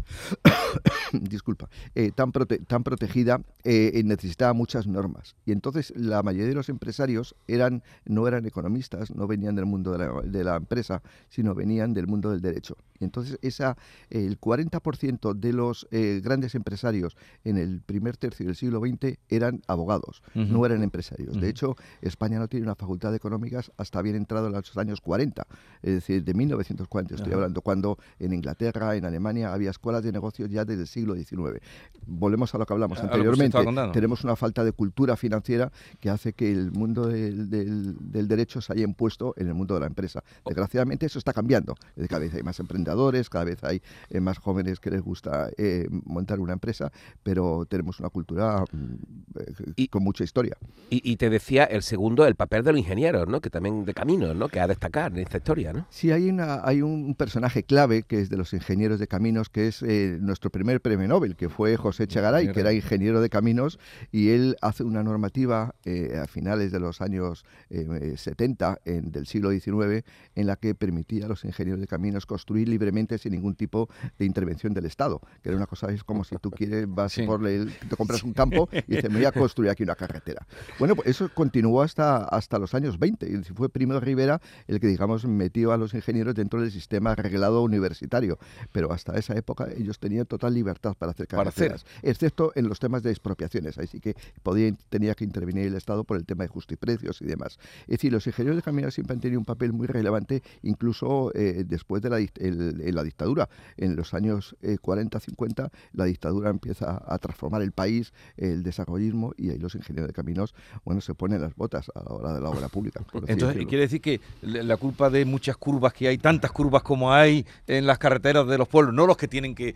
disculpa, 1.12 1.68
eh, 1.94 2.10
tan, 2.12 2.32
tan 2.32 2.82
protegida, 2.82 3.40
eh, 3.62 4.02
necesitaba 4.04 4.52
muchas 4.52 4.88
normas. 4.88 5.36
Y 5.46 5.52
entonces 5.52 5.92
la 5.96 6.22
mayoría 6.24 6.48
de 6.48 6.54
los 6.54 6.68
empresarios 6.68 7.36
eran, 7.46 7.84
no 8.04 8.26
eran 8.26 8.46
economistas, 8.46 9.14
no 9.14 9.28
venían 9.28 9.54
del 9.54 9.66
mundo 9.66 9.96
de 9.96 10.44
la, 10.44 10.56
empresa, 10.56 11.02
sino 11.28 11.54
venían 11.54 11.94
del 11.94 12.08
mundo 12.08 12.30
del 12.30 12.40
derecho. 12.40 12.76
Y 12.98 13.04
entonces 13.04 13.38
esa, 13.42 13.76
el 14.10 14.40
40% 14.40 15.34
de 15.34 15.52
los 15.52 15.86
eh, 15.92 16.20
grandes 16.22 16.56
empresarios 16.56 17.16
en 17.44 17.58
el 17.58 17.80
primer 17.80 18.16
tercio 18.16 18.46
del 18.46 18.56
siglo 18.56 18.80
XX 18.80 19.18
eran 19.28 19.62
abogados, 19.68 20.22
no 20.34 20.66
eran 20.66 20.82
empresarios. 20.82 21.40
De 21.40 21.48
hecho, 21.48 21.76
España 22.00 22.40
no 22.40 22.48
tiene 22.48 22.66
una 22.66 22.74
facultad 22.74 23.10
de 23.10 23.18
económicas 23.18 23.70
hasta 23.76 24.02
bien 24.02 24.16
entrado 24.16 24.48
en 24.48 24.52
los 24.52 24.76
años 24.76 25.00
40, 25.00 25.46
es 25.82 25.94
decir, 25.94 26.24
de 26.24 26.34
1940 26.34 27.14
estoy 27.14 27.32
hablando, 27.32 27.60
cuando 27.60 27.83
en 28.18 28.32
Inglaterra, 28.32 28.96
en 28.96 29.04
Alemania, 29.04 29.52
había 29.52 29.70
escuelas 29.70 30.02
de 30.02 30.12
negocios 30.12 30.50
ya 30.50 30.64
desde 30.64 30.82
el 30.82 30.88
siglo 30.88 31.14
XIX. 31.14 31.60
Volvemos 32.06 32.54
a 32.54 32.58
lo 32.58 32.66
que 32.66 32.72
hablamos 32.72 33.00
anteriormente. 33.00 33.58
Tenemos 33.92 34.24
una 34.24 34.36
falta 34.36 34.64
de 34.64 34.72
cultura 34.72 35.16
financiera 35.16 35.70
que 36.00 36.10
hace 36.10 36.32
que 36.32 36.50
el 36.50 36.72
mundo 36.72 37.08
del, 37.08 38.28
derecho 38.28 38.60
se 38.60 38.72
haya 38.72 38.84
impuesto 38.84 39.34
en 39.36 39.48
el 39.48 39.54
mundo 39.54 39.74
de 39.74 39.80
la 39.80 39.86
empresa. 39.86 40.22
Desgraciadamente 40.44 41.06
eso 41.06 41.18
está 41.18 41.32
cambiando. 41.32 41.74
Cada 42.08 42.20
vez 42.20 42.34
hay 42.34 42.42
más 42.42 42.58
emprendedores, 42.60 43.30
cada 43.30 43.44
vez 43.44 43.62
hay 43.64 43.82
eh, 44.10 44.20
más 44.20 44.38
jóvenes 44.38 44.80
que 44.80 44.90
les 44.90 45.02
gusta 45.02 45.50
eh, 45.56 45.86
montar 45.90 46.40
una 46.40 46.52
empresa, 46.52 46.90
pero 47.22 47.66
tenemos 47.66 48.00
una 48.00 48.10
cultura 48.10 48.64
mm, 48.72 49.84
con 49.90 50.02
mucha 50.02 50.24
historia. 50.24 50.56
Y, 50.90 51.16
te 51.16 51.30
decía 51.30 51.64
el 51.64 51.82
segundo, 51.82 52.26
el 52.26 52.34
papel 52.34 52.62
de 52.62 52.72
los 52.72 52.80
ingenieros, 52.80 53.26
¿no? 53.28 53.40
que 53.40 53.50
también 53.50 53.84
de 53.84 53.94
caminos, 53.94 54.36
¿no? 54.36 54.48
que 54.48 54.60
ha 54.60 54.66
destacar 54.66 55.12
en 55.12 55.18
esta 55.18 55.38
historia. 55.38 55.72
¿no? 55.72 55.86
Sí, 55.90 56.10
hay, 56.10 56.28
una, 56.28 56.60
hay 56.64 56.82
un 56.82 57.14
personaje 57.14 57.62
clave 57.62 57.73
que 58.06 58.20
es 58.20 58.30
de 58.30 58.36
los 58.36 58.52
ingenieros 58.52 59.00
de 59.00 59.08
caminos, 59.08 59.48
que 59.48 59.66
es 59.66 59.82
eh, 59.82 60.16
nuestro 60.20 60.50
primer 60.50 60.80
premio 60.80 61.08
Nobel, 61.08 61.34
que 61.34 61.48
fue 61.48 61.76
José 61.76 62.06
Chagaray, 62.06 62.52
que 62.52 62.60
era 62.60 62.72
ingeniero 62.72 63.20
de 63.20 63.28
caminos, 63.28 63.80
y 64.12 64.28
él 64.28 64.56
hace 64.60 64.84
una 64.84 65.02
normativa 65.02 65.74
eh, 65.84 66.16
a 66.22 66.28
finales 66.28 66.70
de 66.70 66.78
los 66.78 67.00
años 67.00 67.44
70 67.70 68.80
eh, 68.84 69.00
del 69.02 69.26
siglo 69.26 69.50
XIX 69.50 70.04
en 70.36 70.46
la 70.46 70.54
que 70.54 70.76
permitía 70.76 71.26
a 71.26 71.28
los 71.28 71.44
ingenieros 71.44 71.80
de 71.80 71.88
caminos 71.88 72.26
construir 72.26 72.68
libremente 72.68 73.18
sin 73.18 73.32
ningún 73.32 73.56
tipo 73.56 73.88
de 74.18 74.24
intervención 74.24 74.72
del 74.72 74.86
Estado, 74.86 75.20
que 75.42 75.48
era 75.48 75.56
una 75.56 75.66
cosa, 75.66 75.90
es 75.90 76.04
como 76.04 76.22
si 76.22 76.36
tú 76.36 76.52
quieres, 76.52 76.86
vas 76.88 77.18
por 77.26 77.44
el, 77.44 77.72
te 77.88 77.96
compras 77.96 78.22
un 78.22 78.34
campo 78.34 78.68
y 78.72 78.94
dices, 78.94 79.10
me 79.10 79.16
voy 79.16 79.26
a 79.26 79.32
construir 79.32 79.70
aquí 79.72 79.82
una 79.82 79.96
carretera. 79.96 80.46
Bueno, 80.78 80.94
pues 80.94 81.08
eso 81.08 81.28
continuó 81.34 81.82
hasta, 81.82 82.18
hasta 82.24 82.58
los 82.60 82.72
años 82.74 83.00
20, 83.00 83.28
y 83.28 83.42
fue 83.52 83.68
Primo 83.68 83.98
Rivera 83.98 84.40
el 84.68 84.78
que, 84.78 84.86
digamos, 84.86 85.26
metió 85.26 85.72
a 85.72 85.76
los 85.76 85.92
ingenieros 85.92 86.36
dentro 86.36 86.60
del 86.60 86.70
sistema 86.70 87.16
reglado 87.16 87.63
universitario, 87.64 88.38
pero 88.72 88.92
hasta 88.92 89.16
esa 89.16 89.34
época 89.34 89.68
ellos 89.76 89.98
tenían 89.98 90.26
total 90.26 90.54
libertad 90.54 90.94
para 90.98 91.12
hacer 91.12 91.26
carreteras, 91.26 91.84
excepto 92.02 92.52
en 92.54 92.68
los 92.68 92.78
temas 92.78 93.02
de 93.02 93.10
expropiaciones, 93.10 93.78
así 93.78 94.00
que 94.00 94.14
podía, 94.42 94.72
tenía 94.88 95.14
que 95.14 95.24
intervenir 95.24 95.66
el 95.66 95.74
Estado 95.74 96.04
por 96.04 96.16
el 96.16 96.24
tema 96.24 96.44
de 96.44 96.48
justiprecios 96.48 97.20
y 97.20 97.26
demás. 97.26 97.58
Es 97.82 97.98
decir, 97.98 98.12
los 98.12 98.26
ingenieros 98.26 98.56
de 98.56 98.62
caminos 98.62 98.94
siempre 98.94 99.14
han 99.14 99.20
tenido 99.20 99.38
un 99.38 99.44
papel 99.44 99.72
muy 99.72 99.86
relevante, 99.86 100.42
incluso 100.62 101.32
eh, 101.34 101.64
después 101.66 102.02
de 102.02 102.10
la, 102.10 102.18
la 102.18 103.02
dictadura. 103.02 103.48
En 103.76 103.96
los 103.96 104.14
años 104.14 104.56
40-50, 104.62 105.66
eh, 105.66 105.70
la 105.92 106.04
dictadura 106.04 106.50
empieza 106.50 107.02
a 107.06 107.18
transformar 107.18 107.62
el 107.62 107.72
país, 107.72 108.12
el 108.36 108.62
desarrollismo, 108.62 109.32
y 109.36 109.50
ahí 109.50 109.58
los 109.58 109.74
ingenieros 109.74 110.08
de 110.08 110.14
caminos, 110.14 110.54
bueno, 110.84 111.00
se 111.00 111.14
ponen 111.14 111.40
las 111.40 111.54
botas 111.54 111.90
a 111.94 112.02
la 112.02 112.10
hora 112.14 112.32
de 112.34 112.40
la 112.40 112.50
obra 112.50 112.68
pública. 112.68 113.04
Entonces, 113.26 113.66
quiere 113.66 113.82
decir 113.82 114.00
que 114.00 114.20
la 114.42 114.76
culpa 114.76 115.10
de 115.10 115.24
muchas 115.24 115.56
curvas 115.56 115.92
que 115.92 116.08
hay, 116.08 116.18
tantas 116.18 116.52
curvas 116.52 116.82
como 116.82 117.12
hay 117.12 117.46
en 117.66 117.86
las 117.86 117.98
carreteras 117.98 118.46
de 118.46 118.58
los 118.58 118.68
pueblos, 118.68 118.94
no 118.94 119.06
los 119.06 119.16
que 119.16 119.28
tienen 119.28 119.54
que, 119.54 119.74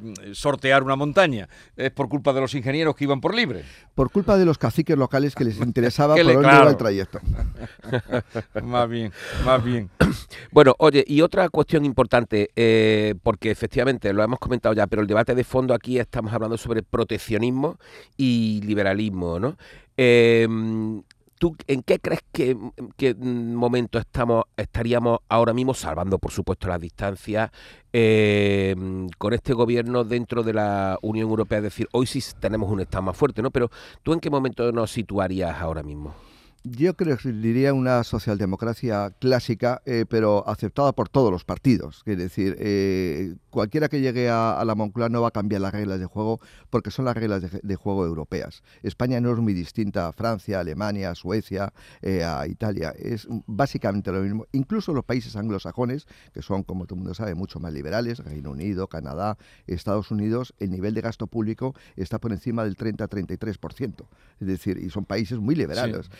mm, 0.00 0.32
sortear 0.32 0.82
una 0.82 0.96
montaña, 0.96 1.48
es 1.76 1.90
por 1.90 2.08
culpa 2.08 2.32
de 2.32 2.40
los 2.40 2.54
ingenieros 2.54 2.94
que 2.96 3.04
iban 3.04 3.20
por 3.20 3.34
libre. 3.34 3.64
Por 3.94 4.10
culpa 4.10 4.36
de 4.36 4.44
los 4.44 4.58
caciques 4.58 4.96
locales 4.96 5.34
que 5.34 5.44
les 5.44 5.58
interesaba 5.60 6.14
por 6.14 6.24
dónde 6.24 6.48
iba 6.48 6.68
el 6.68 6.76
trayecto. 6.76 7.20
más 8.62 8.88
bien, 8.88 9.12
más 9.44 9.64
bien. 9.64 9.90
Bueno, 10.52 10.74
oye, 10.78 11.04
y 11.06 11.20
otra 11.22 11.48
cuestión 11.48 11.84
importante, 11.84 12.50
eh, 12.56 13.14
porque 13.22 13.50
efectivamente 13.50 14.12
lo 14.12 14.22
hemos 14.22 14.38
comentado 14.38 14.74
ya, 14.74 14.86
pero 14.86 15.02
el 15.02 15.08
debate 15.08 15.34
de 15.34 15.44
fondo 15.44 15.74
aquí 15.74 15.98
estamos 15.98 16.32
hablando 16.32 16.56
sobre 16.56 16.82
proteccionismo 16.82 17.78
y 18.16 18.60
liberalismo, 18.64 19.38
¿no? 19.38 19.56
Em, 19.96 21.02
¿Tú 21.40 21.56
en 21.68 21.82
qué 21.82 21.98
crees 21.98 22.20
que, 22.32 22.54
qué 22.98 23.14
momento 23.14 23.98
estamos, 23.98 24.44
estaríamos 24.58 25.20
ahora 25.26 25.54
mismo, 25.54 25.72
salvando 25.72 26.18
por 26.18 26.32
supuesto 26.32 26.68
las 26.68 26.78
distancias, 26.78 27.50
em, 27.94 29.08
con 29.16 29.32
este 29.32 29.54
gobierno 29.54 30.04
dentro 30.04 30.42
de 30.42 30.52
la 30.52 30.98
Unión 31.00 31.30
Europea? 31.30 31.56
Es 31.56 31.64
decir, 31.64 31.88
hoy 31.92 32.04
sí 32.06 32.20
tenemos 32.38 32.70
un 32.70 32.80
Estado 32.80 33.04
más 33.04 33.16
fuerte, 33.16 33.40
¿no? 33.40 33.50
Pero 33.50 33.70
¿tú 34.02 34.12
en 34.12 34.20
qué 34.20 34.28
momento 34.28 34.70
nos 34.70 34.90
situarías 34.90 35.58
ahora 35.62 35.82
mismo? 35.82 36.14
Yo 36.62 36.94
creo 36.94 37.16
que 37.16 37.32
diría 37.32 37.72
una 37.72 38.04
socialdemocracia 38.04 39.14
clásica, 39.18 39.80
eh, 39.86 40.04
pero 40.06 40.46
aceptada 40.46 40.92
por 40.92 41.08
todos 41.08 41.32
los 41.32 41.42
partidos. 41.42 42.02
Es 42.04 42.18
decir, 42.18 42.54
eh, 42.58 43.36
cualquiera 43.48 43.88
que 43.88 44.02
llegue 44.02 44.28
a, 44.28 44.62
la 44.66 44.74
Moncloa 44.74 45.08
no 45.08 45.22
va 45.22 45.28
a 45.28 45.30
cambiar 45.30 45.62
las 45.62 45.72
reglas 45.72 45.98
de 45.98 46.04
juego 46.04 46.38
porque 46.68 46.90
son 46.90 47.06
las 47.06 47.16
reglas 47.16 47.42
de, 47.62 47.76
juego 47.76 48.04
europeas. 48.04 48.62
España 48.82 49.22
no 49.22 49.32
es 49.32 49.38
muy 49.38 49.54
distinta 49.54 50.08
a 50.08 50.12
Francia, 50.12 50.60
Alemania, 50.60 51.14
Suecia, 51.14 51.72
eh, 52.02 52.24
a 52.24 52.46
Italia. 52.46 52.92
Es 52.98 53.26
básicamente 53.46 54.12
lo 54.12 54.20
mismo. 54.20 54.46
Incluso 54.52 54.92
los 54.92 55.04
países 55.04 55.36
anglosajones, 55.36 56.06
que 56.34 56.42
son, 56.42 56.62
como 56.62 56.84
todo 56.84 56.96
el 56.96 57.00
mundo 57.00 57.14
sabe, 57.14 57.34
mucho 57.34 57.58
más 57.58 57.72
liberales, 57.72 58.18
Reino 58.18 58.50
Unido, 58.50 58.86
Canadá, 58.86 59.38
Estados 59.66 60.10
Unidos, 60.10 60.52
el 60.58 60.70
nivel 60.70 60.92
de 60.92 61.00
gasto 61.00 61.26
público 61.26 61.74
está 61.96 62.18
por 62.18 62.32
encima 62.32 62.64
del 62.64 62.76
30-33%. 62.76 64.04
Es 64.40 64.46
decir, 64.46 64.76
y 64.76 64.90
son 64.90 65.06
países 65.06 65.38
muy 65.38 65.54
liberales 65.54 66.10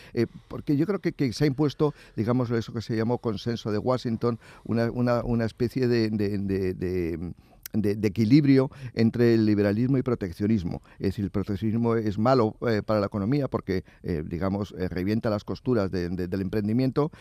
porque 0.47 0.77
yo 0.77 0.85
creo 0.85 0.99
que, 0.99 1.33
se 1.33 1.43
ha 1.43 1.47
impuesto, 1.47 1.93
digamos, 2.15 2.49
eso 2.51 2.73
que 2.73 2.81
se 2.81 2.95
llamó 2.95 3.17
consenso 3.17 3.71
de 3.71 3.77
Washington, 3.77 4.39
una, 4.63 5.45
especie 5.45 5.87
de 5.87 6.09
de, 6.09 7.33
equilibrio 7.73 8.69
entre 8.93 9.33
el 9.33 9.45
liberalismo 9.45 9.97
y 9.97 10.03
proteccionismo. 10.03 10.81
Es 10.99 11.09
decir, 11.09 11.25
el 11.25 11.31
proteccionismo 11.31 11.95
es 11.95 12.17
malo 12.17 12.55
eh, 12.67 12.81
para 12.85 12.99
la 12.99 13.07
economía 13.07 13.47
porque, 13.47 13.83
eh, 14.03 14.23
digamos, 14.25 14.73
eh, 14.77 14.87
revienta 14.87 15.29
las 15.29 15.43
costuras 15.43 15.91
del 15.91 16.41
emprendimiento, 16.41 17.11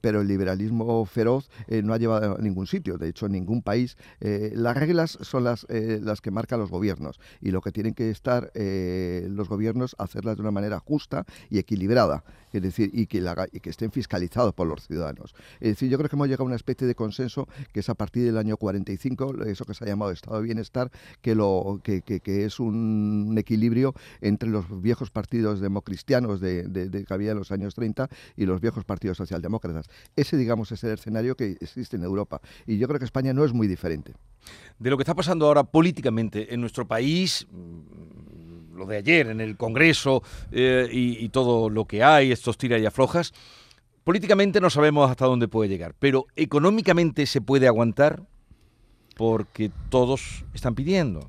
pero 0.00 0.20
el 0.20 0.28
liberalismo 0.28 1.04
feroz 1.06 1.50
no 1.82 1.92
ha 1.92 1.98
llevado 1.98 2.36
a 2.36 2.40
ningún 2.40 2.66
sitio. 2.66 2.98
De 2.98 3.08
hecho, 3.08 3.26
en 3.26 3.32
ningún 3.32 3.62
país 3.62 3.96
las 4.20 4.76
reglas 4.76 5.18
son 5.20 5.44
las, 5.44 5.66
las 5.68 6.20
que 6.20 6.30
marcan 6.30 6.60
los 6.60 6.70
gobiernos 6.70 7.20
y 7.40 7.50
lo 7.50 7.60
que 7.60 7.72
tienen 7.72 7.94
que 7.94 8.10
estar 8.10 8.50
los 8.54 9.48
gobiernos 9.48 9.94
hacerlas 9.98 10.36
de 10.36 10.42
una 10.42 10.50
manera 10.50 10.78
justa 10.80 11.24
y 11.50 11.58
equilibrada. 11.58 12.24
Es 12.52 12.62
decir, 12.62 12.90
y 12.92 13.06
que, 13.06 13.22
y 13.52 13.60
que 13.60 13.70
estén 13.70 13.92
fiscalizados 13.92 14.54
por 14.54 14.66
los 14.66 14.86
ciudadanos. 14.86 15.34
Es 15.60 15.70
decir, 15.70 15.90
yo 15.90 15.98
creo 15.98 16.08
que 16.08 16.16
hemos 16.16 16.28
llegado 16.28 16.44
a 16.44 16.46
una 16.46 16.56
especie 16.56 16.86
de 16.86 16.94
consenso 16.94 17.48
que 17.72 17.80
es 17.80 17.88
a 17.88 17.94
partir 17.94 18.24
del 18.24 18.38
año 18.38 18.56
45, 18.56 19.44
eso 19.44 19.64
que 19.64 19.74
se 19.74 19.86
llama 19.86 19.97
estado 20.12 20.36
de 20.38 20.42
bienestar, 20.44 20.90
que, 21.20 21.34
lo, 21.34 21.80
que, 21.82 22.02
es 22.44 22.60
un 22.60 23.34
equilibrio 23.38 23.94
entre 24.20 24.48
los 24.48 24.82
viejos 24.82 25.10
partidos 25.10 25.60
democristianos 25.60 26.40
de, 26.40 26.64
de, 26.64 27.04
que 27.04 27.14
había 27.14 27.32
en 27.32 27.38
los 27.38 27.52
años 27.52 27.74
30 27.74 28.08
y 28.36 28.46
los 28.46 28.60
viejos 28.60 28.84
partidos 28.84 29.16
socialdemócratas. 29.16 29.86
Ese, 30.16 30.36
digamos, 30.36 30.72
es 30.72 30.82
el 30.84 30.92
escenario 30.92 31.36
que 31.36 31.56
existe 31.60 31.96
en 31.96 32.04
Europa. 32.04 32.40
Y 32.66 32.78
yo 32.78 32.86
creo 32.88 32.98
que 32.98 33.04
España 33.04 33.32
no 33.32 33.44
es 33.44 33.52
muy 33.52 33.66
diferente. 33.66 34.14
De 34.78 34.90
lo 34.90 34.96
que 34.96 35.02
está 35.02 35.14
pasando 35.14 35.46
ahora 35.46 35.64
políticamente 35.64 36.54
en 36.54 36.60
nuestro 36.60 36.86
país, 36.86 37.46
mm, 37.50 38.76
lo 38.76 38.86
de 38.86 38.96
ayer 38.96 39.28
en 39.28 39.40
el 39.40 39.56
Congreso 39.56 40.22
eh, 40.52 40.88
y, 40.90 41.28
todo 41.30 41.68
lo 41.68 41.84
que 41.86 42.02
hay, 42.02 42.32
estos 42.32 42.56
tira 42.56 42.78
y 42.78 42.86
aflojas, 42.86 43.34
políticamente 44.04 44.60
no 44.60 44.70
sabemos 44.70 45.10
hasta 45.10 45.26
dónde 45.26 45.48
puede 45.48 45.68
llegar, 45.68 45.94
pero 45.98 46.26
económicamente 46.36 47.26
se 47.26 47.40
puede 47.40 47.66
aguantar 47.66 48.22
porque 49.18 49.72
todos 49.90 50.44
están 50.54 50.76
pidiendo. 50.76 51.28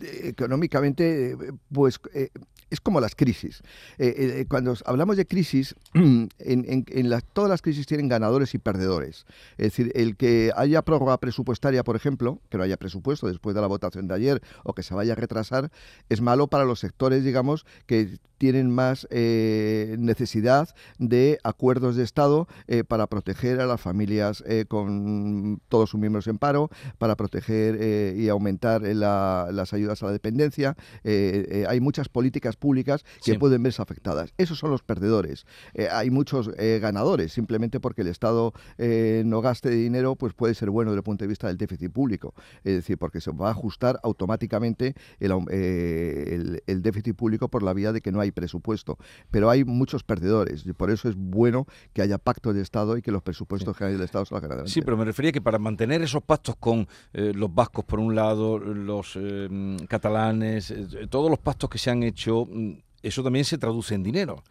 Económicamente, 0.00 1.36
pues 1.70 2.00
eh, 2.14 2.30
es 2.70 2.80
como 2.80 2.98
las 2.98 3.14
crisis. 3.14 3.62
Eh, 3.98 4.14
eh, 4.40 4.46
cuando 4.48 4.74
hablamos 4.86 5.18
de 5.18 5.26
crisis, 5.26 5.74
en, 5.94 7.20
todas 7.34 7.50
las 7.50 7.60
crisis 7.60 7.86
tienen 7.86 8.08
ganadores 8.08 8.54
y 8.54 8.58
perdedores. 8.58 9.26
Es 9.58 9.66
decir, 9.66 9.92
el 9.94 10.16
que 10.16 10.50
haya 10.56 10.80
prórroga 10.80 11.18
presupuestaria, 11.18 11.84
por 11.84 11.94
ejemplo, 11.94 12.40
que 12.48 12.56
no 12.56 12.64
haya 12.64 12.78
presupuesto 12.78 13.26
después 13.28 13.54
de 13.54 13.60
la 13.60 13.66
votación 13.66 14.08
de 14.08 14.14
ayer 14.14 14.42
o 14.64 14.72
que 14.72 14.82
se 14.82 14.94
vaya 14.94 15.12
a 15.12 15.16
retrasar, 15.16 15.70
es 16.08 16.22
malo 16.22 16.46
para 16.46 16.64
los 16.64 16.80
sectores, 16.80 17.22
digamos, 17.22 17.66
que 17.84 18.18
tienen 18.40 18.70
más 18.70 19.06
eh, 19.10 19.96
necesidad 19.98 20.70
de 20.98 21.38
acuerdos 21.44 21.94
de 21.94 22.04
Estado 22.04 22.48
eh, 22.68 22.84
para 22.84 23.06
proteger 23.06 23.60
a 23.60 23.66
las 23.66 23.82
familias 23.82 24.42
eh, 24.46 24.64
con 24.66 25.60
todos 25.68 25.90
sus 25.90 26.00
miembros 26.00 26.26
en 26.26 26.38
paro, 26.38 26.70
para 26.96 27.16
proteger 27.16 28.16
y 28.16 28.30
aumentar 28.30 28.80
las 28.80 29.74
ayudas 29.74 30.02
a 30.02 30.06
la 30.06 30.12
dependencia. 30.12 30.74
hay 31.04 31.80
muchas 31.80 32.08
políticas 32.08 32.56
públicas 32.56 33.04
que 33.22 33.38
pueden 33.38 33.62
verse 33.62 33.82
afectadas. 33.82 34.32
Esos 34.38 34.58
son 34.58 34.70
los 34.70 34.82
perdedores. 34.82 35.44
hay 35.92 36.08
muchos 36.08 36.50
ganadores, 36.80 37.34
simplemente 37.34 37.78
porque 37.78 38.00
el 38.00 38.08
Estado 38.08 38.54
no 38.78 39.42
gaste 39.42 39.68
dinero, 39.68 40.16
pues 40.16 40.32
puede 40.32 40.54
ser 40.54 40.70
bueno 40.70 40.92
desde 40.92 41.00
el 41.00 41.04
punto 41.04 41.24
de 41.24 41.28
vista 41.28 41.48
del 41.48 41.58
déficit 41.58 41.92
público. 41.92 42.34
Es 42.64 42.74
decir, 42.74 42.96
porque 42.96 43.20
se 43.20 43.32
va 43.32 43.48
a 43.48 43.50
ajustar 43.50 44.00
automáticamente 44.02 44.94
el, 45.18 46.62
el 46.66 46.82
déficit 46.82 47.14
público 47.14 47.48
por 47.48 47.62
la 47.62 47.74
vía 47.74 47.92
de 47.92 48.00
que 48.00 48.12
no 48.12 48.20
hay 48.20 48.29
presupuesto, 48.32 48.98
pero 49.30 49.50
hay 49.50 49.64
muchos 49.64 50.02
perdedores 50.02 50.66
y 50.66 50.72
por 50.72 50.90
eso 50.90 51.08
es 51.08 51.16
bueno 51.16 51.66
que 51.92 52.02
haya 52.02 52.18
pactos 52.18 52.54
de 52.54 52.62
Estado 52.62 52.96
y 52.96 53.02
que 53.02 53.10
los 53.10 53.22
presupuestos 53.22 53.76
generales 53.76 53.98
del 53.98 54.04
Estado 54.06 54.24
se 54.24 54.34
los 54.34 54.44
hagan 54.44 54.66
Sí, 54.68 54.82
pero 54.82 54.96
me 54.96 55.04
refería 55.04 55.32
que 55.32 55.40
para 55.40 55.58
mantener 55.58 56.02
esos 56.02 56.22
pactos 56.22 56.56
con 56.56 56.88
eh, 57.12 57.32
los 57.34 57.54
vascos 57.54 57.84
por 57.84 58.00
un 58.00 58.14
lado, 58.14 58.58
los 58.58 59.16
eh, 59.16 59.76
catalanes, 59.88 60.70
eh, 60.70 61.06
todos 61.08 61.30
los 61.30 61.38
pactos 61.38 61.70
que 61.70 61.78
se 61.78 61.90
han 61.90 62.02
hecho, 62.02 62.46
mm, 62.50 62.72
eso 63.02 63.22
también 63.22 63.44
se 63.44 63.58
traduce 63.58 63.94
en 63.94 64.02
dinero. 64.02 64.42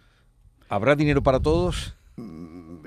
¿Habrá 0.69 0.95
dinero 0.95 1.23
para 1.23 1.39
todos? 1.39 1.95
Mm, 2.15 2.79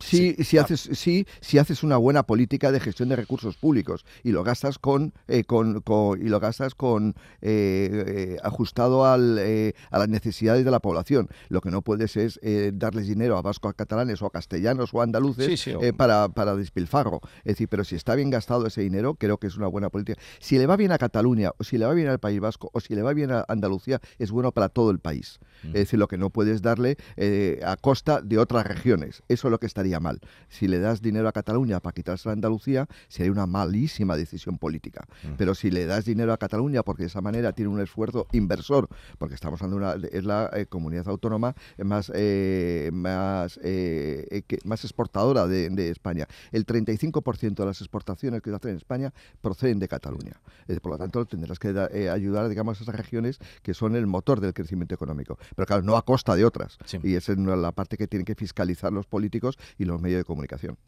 sí, 0.00 0.26
Sí, 0.26 0.44
Si, 0.44 0.58
haces, 0.58 0.88
sí, 0.92 1.26
si 1.40 1.58
haces 1.58 1.82
una 1.82 1.96
buena 1.96 2.24
política 2.24 2.72
de 2.72 2.80
gestión 2.80 3.08
de 3.08 3.16
recursos 3.16 3.56
públicos 3.56 4.04
y 4.22 4.32
lo 4.32 4.42
gastas 4.42 4.78
con, 4.78 5.12
eh, 5.28 5.44
con, 5.44 5.82
y 6.20 6.28
lo 6.28 6.40
gastas 6.40 6.74
con 6.74 7.14
eh, 7.40 8.04
eh, 8.06 8.36
ajustado 8.42 9.06
al, 9.06 9.38
a 9.90 9.98
las 9.98 10.08
necesidades 10.08 10.64
de 10.64 10.70
la 10.70 10.80
población. 10.80 11.28
Lo 11.48 11.60
que 11.60 11.70
no 11.70 11.82
puedes 11.82 12.16
es 12.16 12.40
darles 12.72 13.06
dinero 13.06 13.36
a 13.36 13.42
vascos, 13.42 13.70
a 13.70 13.74
catalanes 13.74 14.22
o 14.22 14.26
a 14.26 14.30
castellanos 14.30 14.92
o 14.92 15.00
a 15.00 15.04
andaluces 15.04 15.68
para, 15.96 16.28
para 16.28 16.56
despilfarro. 16.56 17.20
Es 17.38 17.54
decir, 17.54 17.68
pero 17.68 17.84
si 17.84 17.94
está 17.96 18.14
bien 18.14 18.30
gastado 18.30 18.66
ese 18.66 18.80
dinero, 18.80 19.14
creo 19.14 19.38
que 19.38 19.46
es 19.46 19.56
una 19.56 19.68
buena 19.68 19.90
política. 19.90 20.20
Si 20.40 20.58
le 20.58 20.66
va 20.66 20.76
bien 20.76 20.92
a 20.92 20.98
Cataluña 20.98 21.52
o 21.58 21.64
si 21.64 21.78
le 21.78 21.86
va 21.86 21.94
bien 21.94 22.08
al 22.08 22.18
País 22.18 22.40
Vasco 22.40 22.70
o 22.72 22.80
si 22.80 22.94
le 22.94 23.02
va 23.02 23.12
bien 23.12 23.30
a 23.30 23.44
Andalucía, 23.48 24.00
es 24.18 24.30
bueno 24.30 24.52
para 24.52 24.68
todo 24.68 24.90
el 24.90 24.98
país. 24.98 25.38
Mm. 25.62 25.68
Es 25.68 25.74
decir, 25.74 25.98
lo 25.98 26.08
que 26.08 26.18
no 26.18 26.30
puedes 26.30 26.62
darle 26.62 26.96
a 27.64 27.76
costa 27.76 28.20
de 28.20 28.38
otras 28.38 28.66
regiones. 28.66 29.22
Eso 29.28 29.48
es 29.48 29.50
lo 29.50 29.58
que 29.58 29.66
estaría 29.66 29.85
mal. 30.00 30.20
Si 30.48 30.68
le 30.68 30.78
das 30.78 31.00
dinero 31.00 31.28
a 31.28 31.32
Cataluña 31.32 31.80
para 31.80 31.94
quitarse 31.94 32.28
a 32.28 32.32
Andalucía, 32.32 32.86
sería 33.08 33.32
una 33.32 33.46
malísima 33.46 34.16
decisión 34.16 34.58
política. 34.58 35.06
Mm. 35.22 35.34
Pero 35.38 35.54
si 35.54 35.70
le 35.70 35.86
das 35.86 36.04
dinero 36.04 36.32
a 36.32 36.38
Cataluña 36.38 36.82
porque 36.82 37.04
de 37.04 37.08
esa 37.08 37.20
manera 37.20 37.52
tiene 37.52 37.70
un 37.70 37.80
esfuerzo 37.80 38.26
inversor, 38.32 38.88
porque 39.18 39.34
estamos 39.34 39.62
hablando 39.62 39.86
de 39.86 39.98
una, 39.98 40.08
es 40.08 40.24
la 40.24 40.50
eh, 40.52 40.66
comunidad 40.66 41.08
autónoma 41.08 41.54
más, 41.78 42.10
eh, 42.14 42.90
más, 42.92 43.58
eh, 43.62 44.42
más 44.64 44.84
exportadora 44.84 45.46
de, 45.46 45.66
España. 45.90 46.26
El 46.52 46.66
35% 46.66 47.54
de 47.54 47.64
las 47.64 47.80
exportaciones 47.80 48.42
que 48.42 48.50
se 48.50 48.56
hacen 48.56 48.70
en 48.72 48.76
España 48.76 49.12
proceden 49.40 49.78
de 49.78 49.88
Cataluña. 49.88 50.40
por 50.82 50.92
lo 50.92 50.98
tanto, 50.98 51.24
tendrás 51.26 51.58
que 51.58 51.68
ayudar, 52.10 52.48
digamos, 52.48 52.80
a 52.80 52.82
esas 52.82 52.94
regiones 52.94 53.38
que 53.62 53.74
son 53.74 53.94
el 53.94 54.06
motor 54.06 54.40
del 54.40 54.52
crecimiento 54.52 54.94
económico. 54.94 55.38
Pero 55.54 55.66
claro, 55.66 55.82
no 55.82 55.96
a 55.96 56.04
costa 56.04 56.34
de 56.34 56.44
otras. 56.44 56.78
Y 57.02 57.14
esa 57.14 57.32
es 57.32 57.38
la 57.38 57.72
parte 57.72 57.96
que 57.96 58.06
tienen 58.06 58.24
que 58.24 58.34
fiscalizar 58.34 58.92
los 58.92 59.06
políticos 59.06 59.58
y 59.78 59.84
los 59.84 60.00
medios 60.00 60.18
de 60.18 60.24
comunicación. 60.24 60.78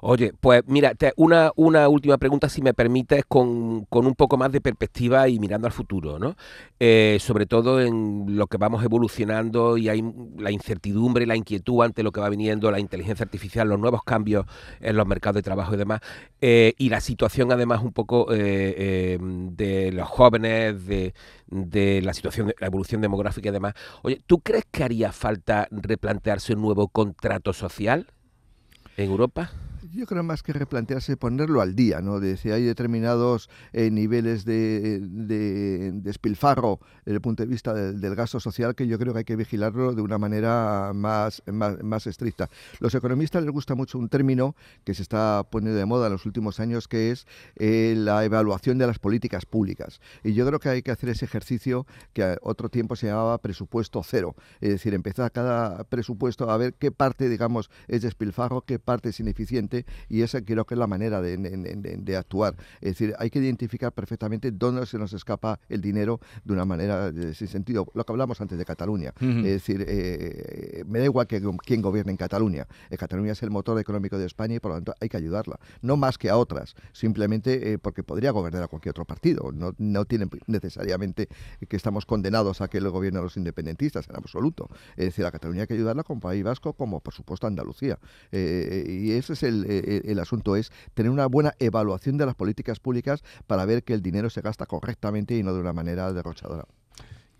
Oye, 0.00 0.32
pues 0.38 0.62
mira, 0.66 0.92
una, 1.16 1.52
una 1.56 1.88
última 1.88 2.18
pregunta, 2.18 2.48
si 2.48 2.62
me 2.62 2.74
permites, 2.74 3.24
con, 3.26 3.84
con, 3.86 4.06
un 4.06 4.14
poco 4.14 4.36
más 4.36 4.52
de 4.52 4.60
perspectiva 4.60 5.28
y 5.28 5.38
mirando 5.38 5.66
al 5.66 5.72
futuro, 5.72 6.18
¿no? 6.18 6.36
Eh, 6.78 7.18
sobre 7.20 7.46
todo 7.46 7.80
en 7.80 8.36
lo 8.36 8.46
que 8.46 8.56
vamos 8.56 8.82
evolucionando 8.84 9.76
y 9.76 9.88
hay 9.88 10.02
la 10.38 10.50
incertidumbre, 10.50 11.26
la 11.26 11.36
inquietud 11.36 11.82
ante 11.82 12.02
lo 12.02 12.12
que 12.12 12.20
va 12.20 12.28
viniendo, 12.28 12.70
la 12.70 12.80
inteligencia 12.80 13.24
artificial, 13.24 13.68
los 13.68 13.78
nuevos 13.78 14.02
cambios 14.02 14.46
en 14.80 14.96
los 14.96 15.06
mercados 15.06 15.36
de 15.36 15.42
trabajo 15.42 15.74
y 15.74 15.76
demás, 15.76 16.00
eh, 16.40 16.74
y 16.78 16.88
la 16.88 17.00
situación 17.00 17.52
además 17.52 17.82
un 17.82 17.92
poco 17.92 18.28
eh, 18.30 19.18
de 19.20 19.92
los 19.92 20.08
jóvenes, 20.08 20.86
de, 20.86 21.14
de 21.46 22.00
la 22.02 22.14
situación, 22.14 22.48
de 22.48 22.54
la 22.58 22.66
evolución 22.66 23.00
demográfica 23.00 23.48
y 23.48 23.52
demás. 23.52 23.74
Oye, 24.02 24.20
¿tú 24.26 24.40
crees 24.40 24.64
que 24.70 24.84
haría 24.84 25.12
falta 25.12 25.68
replantearse 25.70 26.54
un 26.54 26.62
nuevo 26.62 26.88
contrato 26.88 27.52
social 27.52 28.06
en 28.96 29.10
Europa? 29.10 29.50
Yo 29.92 30.06
creo 30.06 30.22
más 30.22 30.44
que 30.44 30.52
replantearse, 30.52 31.16
ponerlo 31.16 31.60
al 31.60 31.74
día, 31.74 32.00
¿no? 32.00 32.20
De 32.20 32.36
si 32.36 32.50
hay 32.50 32.62
determinados 32.62 33.50
eh, 33.72 33.90
niveles 33.90 34.44
de, 34.44 35.00
de, 35.00 35.90
despilfarro 35.94 36.78
desde 37.04 37.16
el 37.16 37.20
punto 37.20 37.42
de 37.42 37.48
vista 37.48 37.74
del, 37.74 38.14
gasto 38.14 38.38
social 38.38 38.76
que 38.76 38.86
yo 38.86 38.98
creo 38.98 39.12
que 39.12 39.20
hay 39.20 39.24
que 39.24 39.34
vigilarlo 39.34 39.92
de 39.92 40.02
una 40.02 40.16
manera 40.16 40.92
más, 40.94 41.42
más, 41.46 42.06
estricta. 42.06 42.48
Los 42.78 42.94
economistas 42.94 43.42
les 43.42 43.50
gusta 43.50 43.74
mucho 43.74 43.98
un 43.98 44.08
término 44.08 44.54
que 44.84 44.94
se 44.94 45.02
está 45.02 45.42
poniendo 45.50 45.78
de 45.78 45.86
moda 45.86 46.06
en 46.06 46.12
los 46.12 46.24
últimos 46.24 46.60
años, 46.60 46.86
que 46.86 47.10
es 47.10 47.26
eh, 47.56 47.94
la 47.96 48.24
evaluación 48.24 48.78
de 48.78 48.86
las 48.86 49.00
políticas 49.00 49.44
públicas. 49.44 50.00
Y 50.22 50.34
yo 50.34 50.46
creo 50.46 50.60
que 50.60 50.68
hay 50.68 50.82
que 50.82 50.92
hacer 50.92 51.08
ese 51.08 51.24
ejercicio 51.24 51.86
que 52.12 52.22
a 52.22 52.38
otro 52.42 52.68
tiempo 52.68 52.94
se 52.94 53.08
llamaba 53.08 53.38
presupuesto 53.38 54.02
cero. 54.04 54.36
Es 54.60 54.70
decir, 54.70 54.94
empezar 54.94 55.32
cada 55.32 55.82
presupuesto 55.84 56.48
a 56.48 56.56
ver 56.56 56.74
qué 56.74 56.92
parte, 56.92 57.28
digamos, 57.28 57.70
es 57.88 58.02
despilfarro, 58.02 58.60
qué 58.62 58.78
parte 58.78 59.08
es 59.08 59.18
ineficiente 59.18 59.79
y 60.08 60.22
esa 60.22 60.42
creo 60.42 60.64
que 60.64 60.74
es 60.74 60.78
la 60.78 60.86
manera 60.86 61.20
de, 61.20 62.16
actuar. 62.16 62.56
Es 62.80 62.90
decir, 62.90 63.14
hay 63.18 63.30
que 63.30 63.38
identificar 63.38 63.92
perfectamente 63.92 64.50
dónde 64.50 64.84
se 64.86 64.98
nos 64.98 65.12
escapa 65.12 65.58
el 65.68 65.80
dinero 65.80 66.20
de 66.44 66.52
una 66.52 66.64
manera 66.64 67.12
sin 67.34 67.48
sentido. 67.48 67.86
Lo 67.94 68.04
que 68.04 68.12
hablamos 68.12 68.40
antes 68.40 68.58
de 68.58 68.64
Cataluña. 68.64 69.12
Es 69.20 69.44
decir, 69.44 69.84
eh, 69.86 70.84
me 70.86 70.98
da 70.98 71.04
igual 71.04 71.26
que 71.26 71.40
quién 71.64 71.82
gobierne 71.82 72.12
en 72.12 72.16
Cataluña. 72.16 72.66
Eh, 72.90 72.96
Cataluña 72.96 73.32
es 73.32 73.42
el 73.42 73.50
motor 73.50 73.78
económico 73.78 74.18
de 74.18 74.26
España 74.26 74.56
y 74.56 74.60
por 74.60 74.72
lo 74.72 74.76
tanto 74.76 74.94
hay 75.00 75.08
que 75.08 75.16
ayudarla. 75.16 75.58
No 75.82 75.96
más 75.96 76.18
que 76.18 76.30
a 76.30 76.36
otras, 76.36 76.74
simplemente 76.92 77.72
eh, 77.72 77.78
porque 77.78 78.02
podría 78.02 78.30
gobernar 78.30 78.62
a 78.62 78.68
cualquier 78.68 78.90
otro 78.90 79.04
partido. 79.04 79.52
No, 79.52 79.74
no 79.78 80.04
tiene 80.04 80.28
necesariamente 80.46 81.28
que 81.68 81.76
estamos 81.76 82.06
condenados 82.06 82.60
a 82.60 82.68
que 82.68 82.80
lo 82.80 82.90
gobiernen 82.90 83.22
los 83.22 83.36
independentistas 83.36 84.08
en 84.08 84.16
absoluto. 84.16 84.68
Es 84.96 85.06
decir, 85.06 85.24
a 85.24 85.30
Cataluña 85.30 85.62
hay 85.62 85.66
que 85.66 85.74
ayudarla 85.74 86.04
como 86.04 86.20
País 86.20 86.44
Vasco, 86.44 86.72
como 86.72 87.00
por 87.00 87.14
supuesto 87.14 87.46
Andalucía. 87.46 87.98
y 88.32 89.12
ese 89.12 89.32
es 89.32 89.42
el, 89.42 89.69
eh, 89.70 89.82
eh, 89.86 90.02
el 90.06 90.18
asunto 90.18 90.56
es 90.56 90.72
tener 90.94 91.10
una 91.10 91.26
buena 91.26 91.54
evaluación 91.58 92.16
de 92.18 92.26
las 92.26 92.34
políticas 92.34 92.80
públicas 92.80 93.22
para 93.46 93.64
ver 93.64 93.84
que 93.84 93.94
el 93.94 94.02
dinero 94.02 94.30
se 94.30 94.40
gasta 94.40 94.66
correctamente 94.66 95.36
y 95.36 95.42
no 95.42 95.54
de 95.54 95.60
una 95.60 95.72
manera 95.72 96.12
derrochadora 96.12 96.66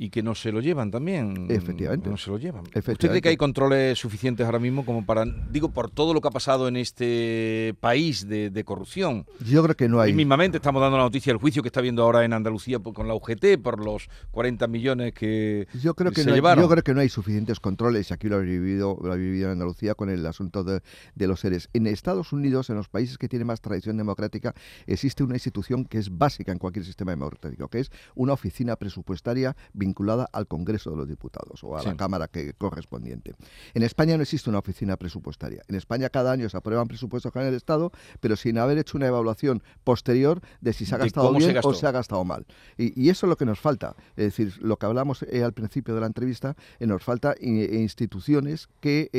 y 0.02 0.08
que 0.08 0.22
no 0.22 0.34
se 0.34 0.50
lo 0.50 0.62
llevan 0.62 0.90
también. 0.90 1.46
Efectivamente. 1.50 2.08
No 2.08 2.16
se 2.16 2.30
lo 2.30 2.38
llevan. 2.38 2.64
¿Usted 2.74 2.96
cree 2.96 3.20
que 3.20 3.28
hay 3.28 3.36
controles 3.36 3.98
suficientes 3.98 4.46
ahora 4.46 4.58
mismo 4.58 4.86
como 4.86 5.04
para, 5.04 5.26
digo, 5.26 5.68
por 5.68 5.90
todo 5.90 6.14
lo 6.14 6.22
que 6.22 6.28
ha 6.28 6.30
pasado 6.30 6.68
en 6.68 6.78
este 6.78 7.74
país 7.80 8.26
de, 8.26 8.64
corrupción? 8.64 9.26
Yo 9.46 9.62
creo 9.62 9.76
que 9.76 9.90
no 9.90 10.00
hay. 10.00 10.12
Y 10.12 10.14
mismamente 10.14 10.56
estamos 10.56 10.80
dando 10.80 10.96
la 10.96 11.02
noticia 11.02 11.34
del 11.34 11.38
juicio 11.38 11.60
que 11.60 11.68
está 11.68 11.82
viendo 11.82 12.02
ahora 12.02 12.24
en 12.24 12.32
Andalucía 12.32 12.78
con 12.78 13.08
la 13.08 13.14
UGT 13.14 13.58
por 13.62 13.84
los 13.84 14.08
40 14.30 14.66
millones 14.68 15.12
que 15.12 15.68
yo 15.74 15.92
creo 15.92 16.12
que 16.12 16.22
se 16.22 16.30
no 16.30 16.34
llevaron. 16.34 16.64
Yo 16.64 16.70
creo 16.70 16.82
que 16.82 16.94
no 16.94 17.00
hay 17.00 17.10
suficientes 17.10 17.60
controles, 17.60 18.10
y 18.10 18.14
aquí 18.14 18.26
lo 18.28 18.36
ha 18.36 18.40
vivido, 18.40 18.96
lo 19.02 19.12
ha 19.12 19.16
vivido 19.16 19.48
en 19.48 19.52
Andalucía 19.52 19.94
con 19.94 20.08
el 20.08 20.24
asunto 20.24 20.64
de, 20.64 20.80
de 21.14 21.26
los 21.26 21.40
seres. 21.40 21.68
En 21.74 21.86
Estados 21.86 22.32
Unidos, 22.32 22.70
en 22.70 22.76
los 22.76 22.88
países 22.88 23.18
que 23.18 23.28
tienen 23.28 23.48
más 23.48 23.60
tradición 23.60 23.98
democrática, 23.98 24.54
existe 24.86 25.22
una 25.22 25.34
institución 25.34 25.84
que 25.84 25.98
es 25.98 26.16
básica 26.16 26.52
en 26.52 26.58
cualquier 26.58 26.86
sistema 26.86 27.12
democrático, 27.12 27.68
que 27.68 27.80
es 27.80 27.92
una 28.14 28.32
oficina 28.32 28.76
presupuestaria 28.76 29.54
vinculada 29.74 29.89
al 30.32 30.46
Congreso 30.46 30.90
de 30.90 30.96
los 30.96 31.08
Diputados 31.08 31.62
o 31.62 31.76
a 31.76 31.82
la 31.82 31.96
Cámara 31.96 32.28
que 32.28 32.52
correspondiente. 32.54 33.34
En 33.74 33.82
España 33.82 34.16
no 34.16 34.22
existe 34.22 34.50
una 34.50 34.58
oficina 34.58 34.96
presupuestaria. 34.96 35.62
En 35.68 35.74
España 35.74 36.08
cada 36.08 36.32
año 36.32 36.48
se 36.48 36.56
aprueban 36.56 36.88
presupuestos 36.88 37.34
en 37.36 37.42
el 37.42 37.54
Estado, 37.54 37.92
pero 38.20 38.36
sin 38.36 38.58
haber 38.58 38.78
hecho 38.78 38.96
una 38.96 39.06
evaluación 39.06 39.62
posterior 39.84 40.40
de 40.60 40.72
si 40.72 40.86
se 40.86 40.94
ha 40.94 40.98
gastado 40.98 41.32
bien 41.34 41.58
o 41.62 41.74
se 41.74 41.86
ha 41.86 41.92
gastado 41.92 42.24
mal. 42.24 42.46
Y, 42.76 43.10
eso 43.10 43.26
es 43.26 43.30
lo 43.30 43.36
que 43.36 43.44
nos 43.44 43.58
falta. 43.58 43.96
Es 44.16 44.24
decir, 44.24 44.56
lo 44.60 44.76
que 44.76 44.86
hablamos 44.86 45.22
eh, 45.24 45.42
al 45.42 45.52
principio 45.52 45.94
de 45.94 46.00
la 46.00 46.06
entrevista, 46.06 46.54
eh, 46.78 46.86
nos 46.86 47.02
falta 47.02 47.34
eh, 47.40 47.78
instituciones 47.80 48.68
que 48.80 49.10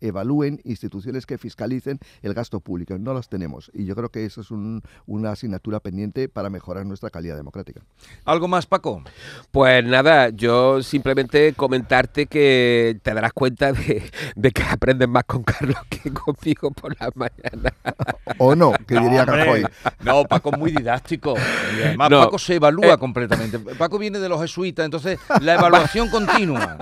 evalúen, 0.00 0.60
instituciones 0.64 1.26
que 1.26 1.38
fiscalicen 1.38 1.98
el 2.22 2.34
gasto 2.34 2.60
público. 2.60 2.96
No 2.98 3.14
las 3.14 3.28
tenemos. 3.28 3.70
Y 3.74 3.84
yo 3.84 3.94
creo 3.94 4.10
que 4.10 4.24
eso 4.24 4.40
es 4.40 4.50
una 4.50 5.30
asignatura 5.30 5.80
pendiente 5.80 6.28
para 6.28 6.50
mejorar 6.50 6.86
nuestra 6.86 7.10
calidad 7.10 7.36
democrática. 7.36 7.82
¿Algo 8.24 8.48
más, 8.48 8.66
Paco? 8.66 9.02
Pues 9.50 9.84
nada, 9.84 9.95
yo 10.34 10.82
simplemente 10.82 11.52
comentarte 11.54 12.26
que 12.26 12.98
te 13.02 13.14
darás 13.14 13.32
cuenta 13.32 13.72
de, 13.72 14.52
que 14.52 14.62
aprendes 14.62 15.08
más 15.08 15.24
con 15.24 15.42
Carlos 15.42 15.78
que 15.88 16.12
conmigo 16.12 16.70
por 16.70 16.96
la 17.00 17.10
mañana. 17.14 17.72
O 18.38 18.54
no, 18.54 18.72
que 18.86 18.98
diría 18.98 19.24
Rajoy. 19.24 19.64
No, 20.02 20.24
Paco 20.24 20.50
es 20.52 20.58
muy 20.58 20.72
didáctico. 20.72 21.36
además, 21.84 22.10
Paco 22.10 22.38
se 22.38 22.56
evalúa 22.56 22.94
eh. 22.94 22.98
completamente. 22.98 23.58
Paco 23.58 23.98
viene 23.98 24.18
de 24.18 24.28
los 24.28 24.40
jesuitas, 24.40 24.84
entonces 24.84 25.18
la 25.40 25.54
evaluación 25.54 26.10
continua. 26.10 26.76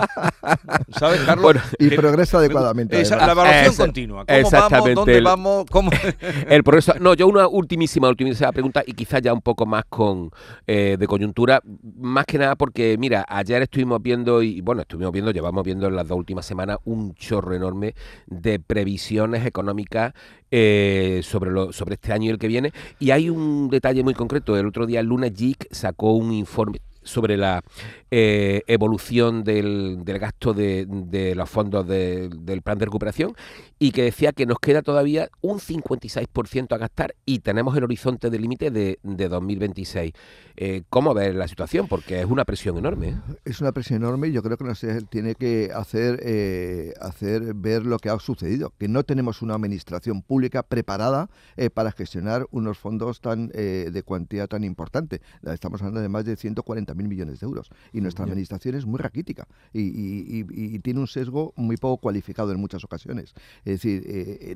¿Sabes, 0.97 1.21
Carlos? 1.21 1.55
y 1.79 1.89
progresa 1.91 2.39
adecuadamente. 2.39 3.01
la 3.05 3.31
evaluación 3.31 3.75
continua. 3.75 4.25
¿Cómo 4.25 4.51
vamos? 4.51 4.95
¿Dónde 4.95 5.21
vamos? 5.21 5.65
¿Cómo? 5.71 5.91
El 6.49 6.63
progreso. 6.63 6.95
No, 6.99 7.13
yo 7.13 7.27
una 7.27 7.47
ultimísima, 7.47 8.09
ultimísima 8.09 8.51
pregunta 8.51 8.83
y 8.85 8.93
quizás 8.93 9.21
ya 9.21 9.33
un 9.33 9.41
poco 9.41 9.65
más 9.65 9.85
con 9.87 10.31
eh, 10.67 10.97
de 10.99 11.07
coyuntura. 11.07 11.61
Más 11.97 12.25
que 12.25 12.37
nada 12.37 12.55
porque, 12.55 12.94
mira, 12.97 13.25
ayer 13.27 13.61
estuvimos 13.61 14.01
viendo, 14.01 14.41
y 14.41 14.61
bueno, 14.61 14.81
estuvimos 14.81 15.11
viendo, 15.11 15.31
llevamos 15.31 15.63
viendo 15.63 15.87
en 15.87 15.95
las 15.95 16.07
dos 16.07 16.17
últimas 16.17 16.45
semanas 16.45 16.77
un 16.85 17.13
chorro 17.15 17.55
enorme 17.55 17.95
de 18.27 18.59
previsiones 18.59 19.45
económicas 19.45 20.13
eh, 20.51 21.21
sobre, 21.23 21.73
sobre 21.73 21.95
este 21.95 22.13
año 22.13 22.25
y 22.25 22.29
el 22.29 22.39
que 22.39 22.47
viene. 22.47 22.71
Y 22.99 23.11
hay 23.11 23.29
un 23.29 23.69
detalle 23.69 24.03
muy 24.03 24.13
concreto. 24.13 24.57
El 24.57 24.67
otro 24.67 24.85
día, 24.85 25.01
lunes, 25.03 25.33
JIC 25.33 25.67
sacó 25.71 26.13
un 26.13 26.31
informe 26.31 26.81
sobre 27.05 27.37
la 27.37 27.61
eh, 28.11 28.63
evolución 28.67 29.43
del, 29.43 30.03
del 30.03 30.19
gasto 30.19 30.53
de, 30.53 30.85
de, 30.87 31.35
los 31.35 31.49
fondos 31.49 31.87
del 31.87 32.61
plan 32.61 32.77
de 32.77 32.85
recuperación 32.85 33.33
y 33.79 33.91
que 33.91 34.03
decía 34.03 34.31
que 34.31 34.45
nos 34.45 34.59
queda 34.59 34.81
todavía 34.81 35.29
un 35.41 35.59
56% 35.59 36.73
a 36.73 36.77
gastar 36.77 37.15
y 37.25 37.39
tenemos 37.39 37.75
el 37.77 37.83
horizonte 37.83 38.29
de 38.29 38.39
límite 38.39 38.71
de, 38.71 38.99
de 39.03 39.27
2026. 39.27 40.13
Eh, 40.57 40.83
¿Cómo 40.89 41.13
ver 41.13 41.35
la 41.35 41.47
situación? 41.47 41.87
Porque 41.87 42.21
es 42.21 42.25
una 42.25 42.45
presión 42.45 42.77
enorme. 42.77 43.09
¿eh? 43.09 43.15
Es 43.43 43.59
una 43.59 43.71
presión 43.71 44.01
enorme 44.01 44.29
y 44.29 44.31
yo 44.31 44.41
creo 44.41 44.57
que 44.57 44.63
nos 44.63 44.85
tiene 45.09 45.35
que 45.35 45.71
hacer, 45.75 46.19
eh, 46.23 46.93
hacer 47.01 47.53
ver 47.53 47.85
lo 47.85 47.99
que 47.99 48.09
ha 48.09 48.19
sucedido, 48.19 48.71
que 48.77 48.87
no 48.87 49.03
tenemos 49.03 49.41
una 49.41 49.55
administración 49.55 50.21
pública 50.21 50.63
preparada 50.63 51.29
para 51.73 51.91
gestionar 51.91 52.47
unos 52.51 52.77
fondos 52.77 53.19
tan 53.19 53.49
de 53.49 54.03
cuantía 54.05 54.47
tan 54.47 54.63
importante. 54.63 55.21
Estamos 55.43 55.81
hablando 55.81 56.01
de 56.01 56.09
más 56.09 56.25
de 56.25 56.37
140.000 56.95 57.07
millones 57.07 57.39
de 57.39 57.45
euros 57.45 57.69
y 57.93 58.01
nuestra 58.01 58.25
administración 58.25 58.75
es 58.75 58.85
muy 58.85 58.99
raquítica 58.99 59.47
y, 59.73 60.79
tiene 60.79 60.99
un 60.99 61.07
sesgo 61.07 61.53
muy 61.55 61.77
poco 61.77 61.97
cualificado 61.97 62.51
en 62.51 62.59
muchas 62.59 62.83
ocasiones. 62.83 63.33
Es 63.63 63.81
decir, 63.81 64.03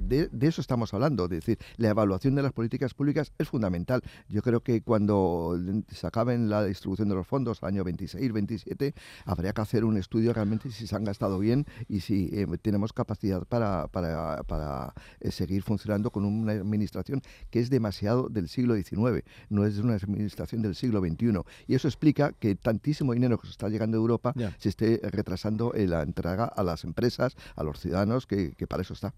de, 0.01 0.29
de, 0.31 0.47
eso 0.47 0.61
estamos 0.61 0.93
hablando, 0.93 1.25
es 1.25 1.29
decir, 1.31 1.57
la 1.77 1.89
evaluación 1.89 2.35
de 2.35 2.43
las 2.43 2.53
políticas 2.53 2.93
públicas 2.93 3.31
es 3.37 3.49
fundamental. 3.49 4.01
Yo 4.27 4.41
creo 4.41 4.61
que 4.61 4.81
cuando 4.81 5.59
se 5.89 6.07
acabe 6.07 6.37
la 6.37 6.63
distribución 6.63 7.09
de 7.09 7.15
los 7.15 7.27
fondos, 7.27 7.63
año 7.63 7.83
26, 7.83 8.31
27, 8.31 8.93
habría 9.25 9.53
que 9.53 9.61
hacer 9.61 9.85
un 9.85 9.97
estudio 9.97 10.33
realmente 10.33 10.71
si 10.71 10.87
se 10.87 10.95
han 10.95 11.03
gastado 11.03 11.39
bien 11.39 11.65
y 11.87 12.01
si 12.01 12.29
eh, 12.33 12.47
tenemos 12.61 12.93
capacidad 12.93 13.45
para, 13.45 13.87
para, 13.87 14.43
para 14.43 14.93
eh, 15.19 15.31
seguir 15.31 15.63
funcionando 15.63 16.11
con 16.11 16.25
una 16.25 16.53
administración 16.53 17.21
que 17.49 17.59
es 17.59 17.69
demasiado 17.69 18.29
del 18.29 18.47
siglo 18.47 18.75
XIX, 18.75 19.23
no 19.49 19.65
es 19.65 19.77
una 19.77 19.95
administración 19.95 20.61
del 20.61 20.75
siglo 20.75 20.99
XXI. 21.01 21.41
Y 21.67 21.75
eso 21.75 21.87
explica 21.87 22.28
que 22.39 22.55
tantísimo 22.55 23.13
dinero 23.13 23.37
que 23.37 23.47
se 23.47 23.51
está 23.51 23.69
llegando 23.69 23.97
de 23.97 24.01
Europa 24.01 24.33
se 24.57 24.69
esté 24.69 24.99
retrasando 25.03 25.73
en 25.75 25.89
la 25.89 26.01
entrega 26.01 26.45
a 26.45 26.63
las 26.63 26.83
empresas, 26.83 27.35
a 27.55 27.63
los 27.63 27.79
ciudadanos, 27.79 28.27
que, 28.27 28.53
para 28.67 28.81
eso 28.81 28.93
está. 28.93 29.13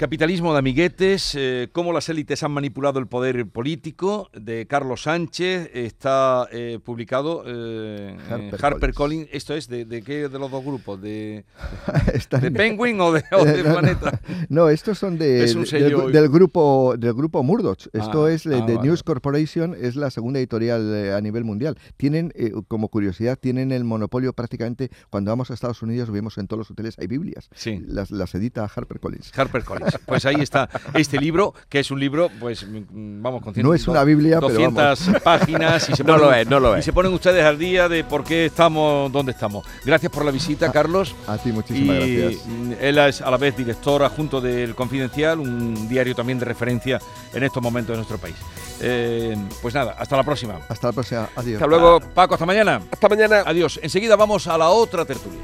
Capitalismo 0.00 0.54
de 0.54 0.58
amiguetes, 0.60 1.34
eh, 1.34 1.68
cómo 1.72 1.92
las 1.92 2.08
élites 2.08 2.42
han 2.42 2.52
manipulado 2.52 2.98
el 3.00 3.06
poder 3.06 3.46
político, 3.46 4.30
de 4.32 4.66
Carlos 4.66 5.02
Sánchez, 5.02 5.70
está 5.74 6.48
eh, 6.52 6.78
publicado 6.82 7.44
eh, 7.46 8.16
Harper, 8.30 8.64
Harper 8.64 8.94
Collins. 8.94 9.28
¿Esto 9.30 9.52
es 9.52 9.68
de, 9.68 9.84
qué 10.02 10.30
de 10.30 10.38
los 10.38 10.50
dos 10.50 10.64
grupos? 10.64 11.02
¿De, 11.02 11.44
de 12.40 12.50
Penguin 12.50 12.98
o 13.02 13.12
de, 13.12 13.22
Planeta? 13.62 14.18
No, 14.48 14.70
estos 14.70 14.98
son 14.98 15.18
de, 15.18 15.44
del 15.44 16.30
grupo 16.30 16.94
del 16.96 17.12
grupo 17.12 17.42
Murdoch. 17.42 17.88
Esto 17.92 18.24
ah, 18.24 18.32
es 18.32 18.44
de, 18.44 18.56
ah, 18.56 18.80
News 18.82 19.02
Corporation, 19.02 19.76
es 19.78 19.96
la 19.96 20.10
segunda 20.10 20.38
editorial 20.38 21.12
a 21.12 21.20
nivel 21.20 21.44
mundial. 21.44 21.76
Tienen, 21.96 22.32
como 22.68 22.88
curiosidad, 22.88 23.38
tienen 23.38 23.72
el 23.72 23.84
monopolio 23.84 24.32
prácticamente, 24.32 24.90
cuando 25.10 25.30
vamos 25.30 25.50
a 25.50 25.54
Estados 25.54 25.82
Unidos, 25.82 26.10
vemos 26.10 26.38
en 26.38 26.46
todos 26.46 26.58
los 26.58 26.70
hoteles 26.70 26.98
hay 26.98 27.06
Biblias. 27.06 27.48
Sí. 27.54 27.82
Las, 27.86 28.10
las 28.10 28.34
edita 28.34 28.64
Harper 28.64 29.00
Collins. 29.00 29.36
Harper 29.36 29.64
Collins. 29.64 29.98
Pues 30.06 30.24
ahí 30.26 30.36
está 30.40 30.68
este 30.94 31.18
libro, 31.18 31.54
que 31.68 31.80
es 31.80 31.90
un 31.90 32.00
libro, 32.00 32.30
pues 32.40 32.66
mm, 32.66 33.22
vamos, 33.22 33.42
con 33.42 33.54
No 33.56 33.74
es 33.74 33.86
una 33.88 34.04
Biblia, 34.04 34.40
200 34.40 35.20
páginas 35.22 35.88
y 35.88 35.96
se, 35.96 36.04
ponen, 36.04 36.20
no 36.20 36.26
lo 36.26 36.34
es, 36.34 36.48
no 36.48 36.60
lo 36.60 36.76
es. 36.76 36.80
y 36.80 36.82
se 36.84 36.92
ponen 36.92 37.12
ustedes 37.12 37.44
al 37.44 37.58
día 37.58 37.88
de 37.88 38.04
por 38.04 38.24
qué 38.24 38.46
estamos 38.46 39.10
donde 39.12 39.32
estamos. 39.32 39.66
Gracias 39.84 40.10
por 40.12 40.24
la 40.24 40.30
visita, 40.30 40.70
Carlos. 40.72 41.14
A 41.26 41.38
ti, 41.38 41.52
muchísimas 41.52 41.96
gracias. 41.96 42.44
Él 42.80 42.98
es 42.98 43.20
a 43.20 43.30
la 43.30 43.36
vez 43.36 43.56
director 43.56 44.02
adjunto 44.02 44.40
del 44.40 44.74
Confidencial, 44.74 45.40
un 45.40 45.88
diario 45.88 46.14
también 46.14 46.38
de 46.38 46.44
referencia 46.44 46.98
en 47.32 47.42
estos 47.42 47.62
momentos 47.62 47.92
de 47.92 47.96
nuestro 47.96 48.18
país. 48.18 48.36
Eh, 48.80 49.36
pues 49.60 49.74
nada, 49.74 49.94
hasta 49.98 50.16
la 50.16 50.22
próxima. 50.22 50.58
Hasta 50.68 50.88
la 50.88 50.92
próxima, 50.92 51.28
adiós. 51.36 51.56
Hasta 51.56 51.66
luego, 51.66 52.00
Paco, 52.00 52.34
hasta 52.34 52.46
mañana. 52.46 52.80
Hasta 52.90 53.08
mañana. 53.08 53.42
Adiós. 53.46 53.78
Enseguida 53.82 54.16
vamos 54.16 54.46
a 54.46 54.56
la 54.56 54.70
otra 54.70 55.04
tertulia. 55.04 55.40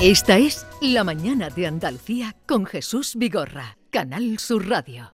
Esta 0.00 0.38
es 0.38 0.66
La 0.80 1.04
Mañana 1.04 1.50
de 1.50 1.66
Andalucía 1.66 2.36
con 2.46 2.66
Jesús 2.66 3.14
Vigorra, 3.16 3.78
Canal 3.90 4.38
Sur 4.38 4.68
Radio. 4.68 5.12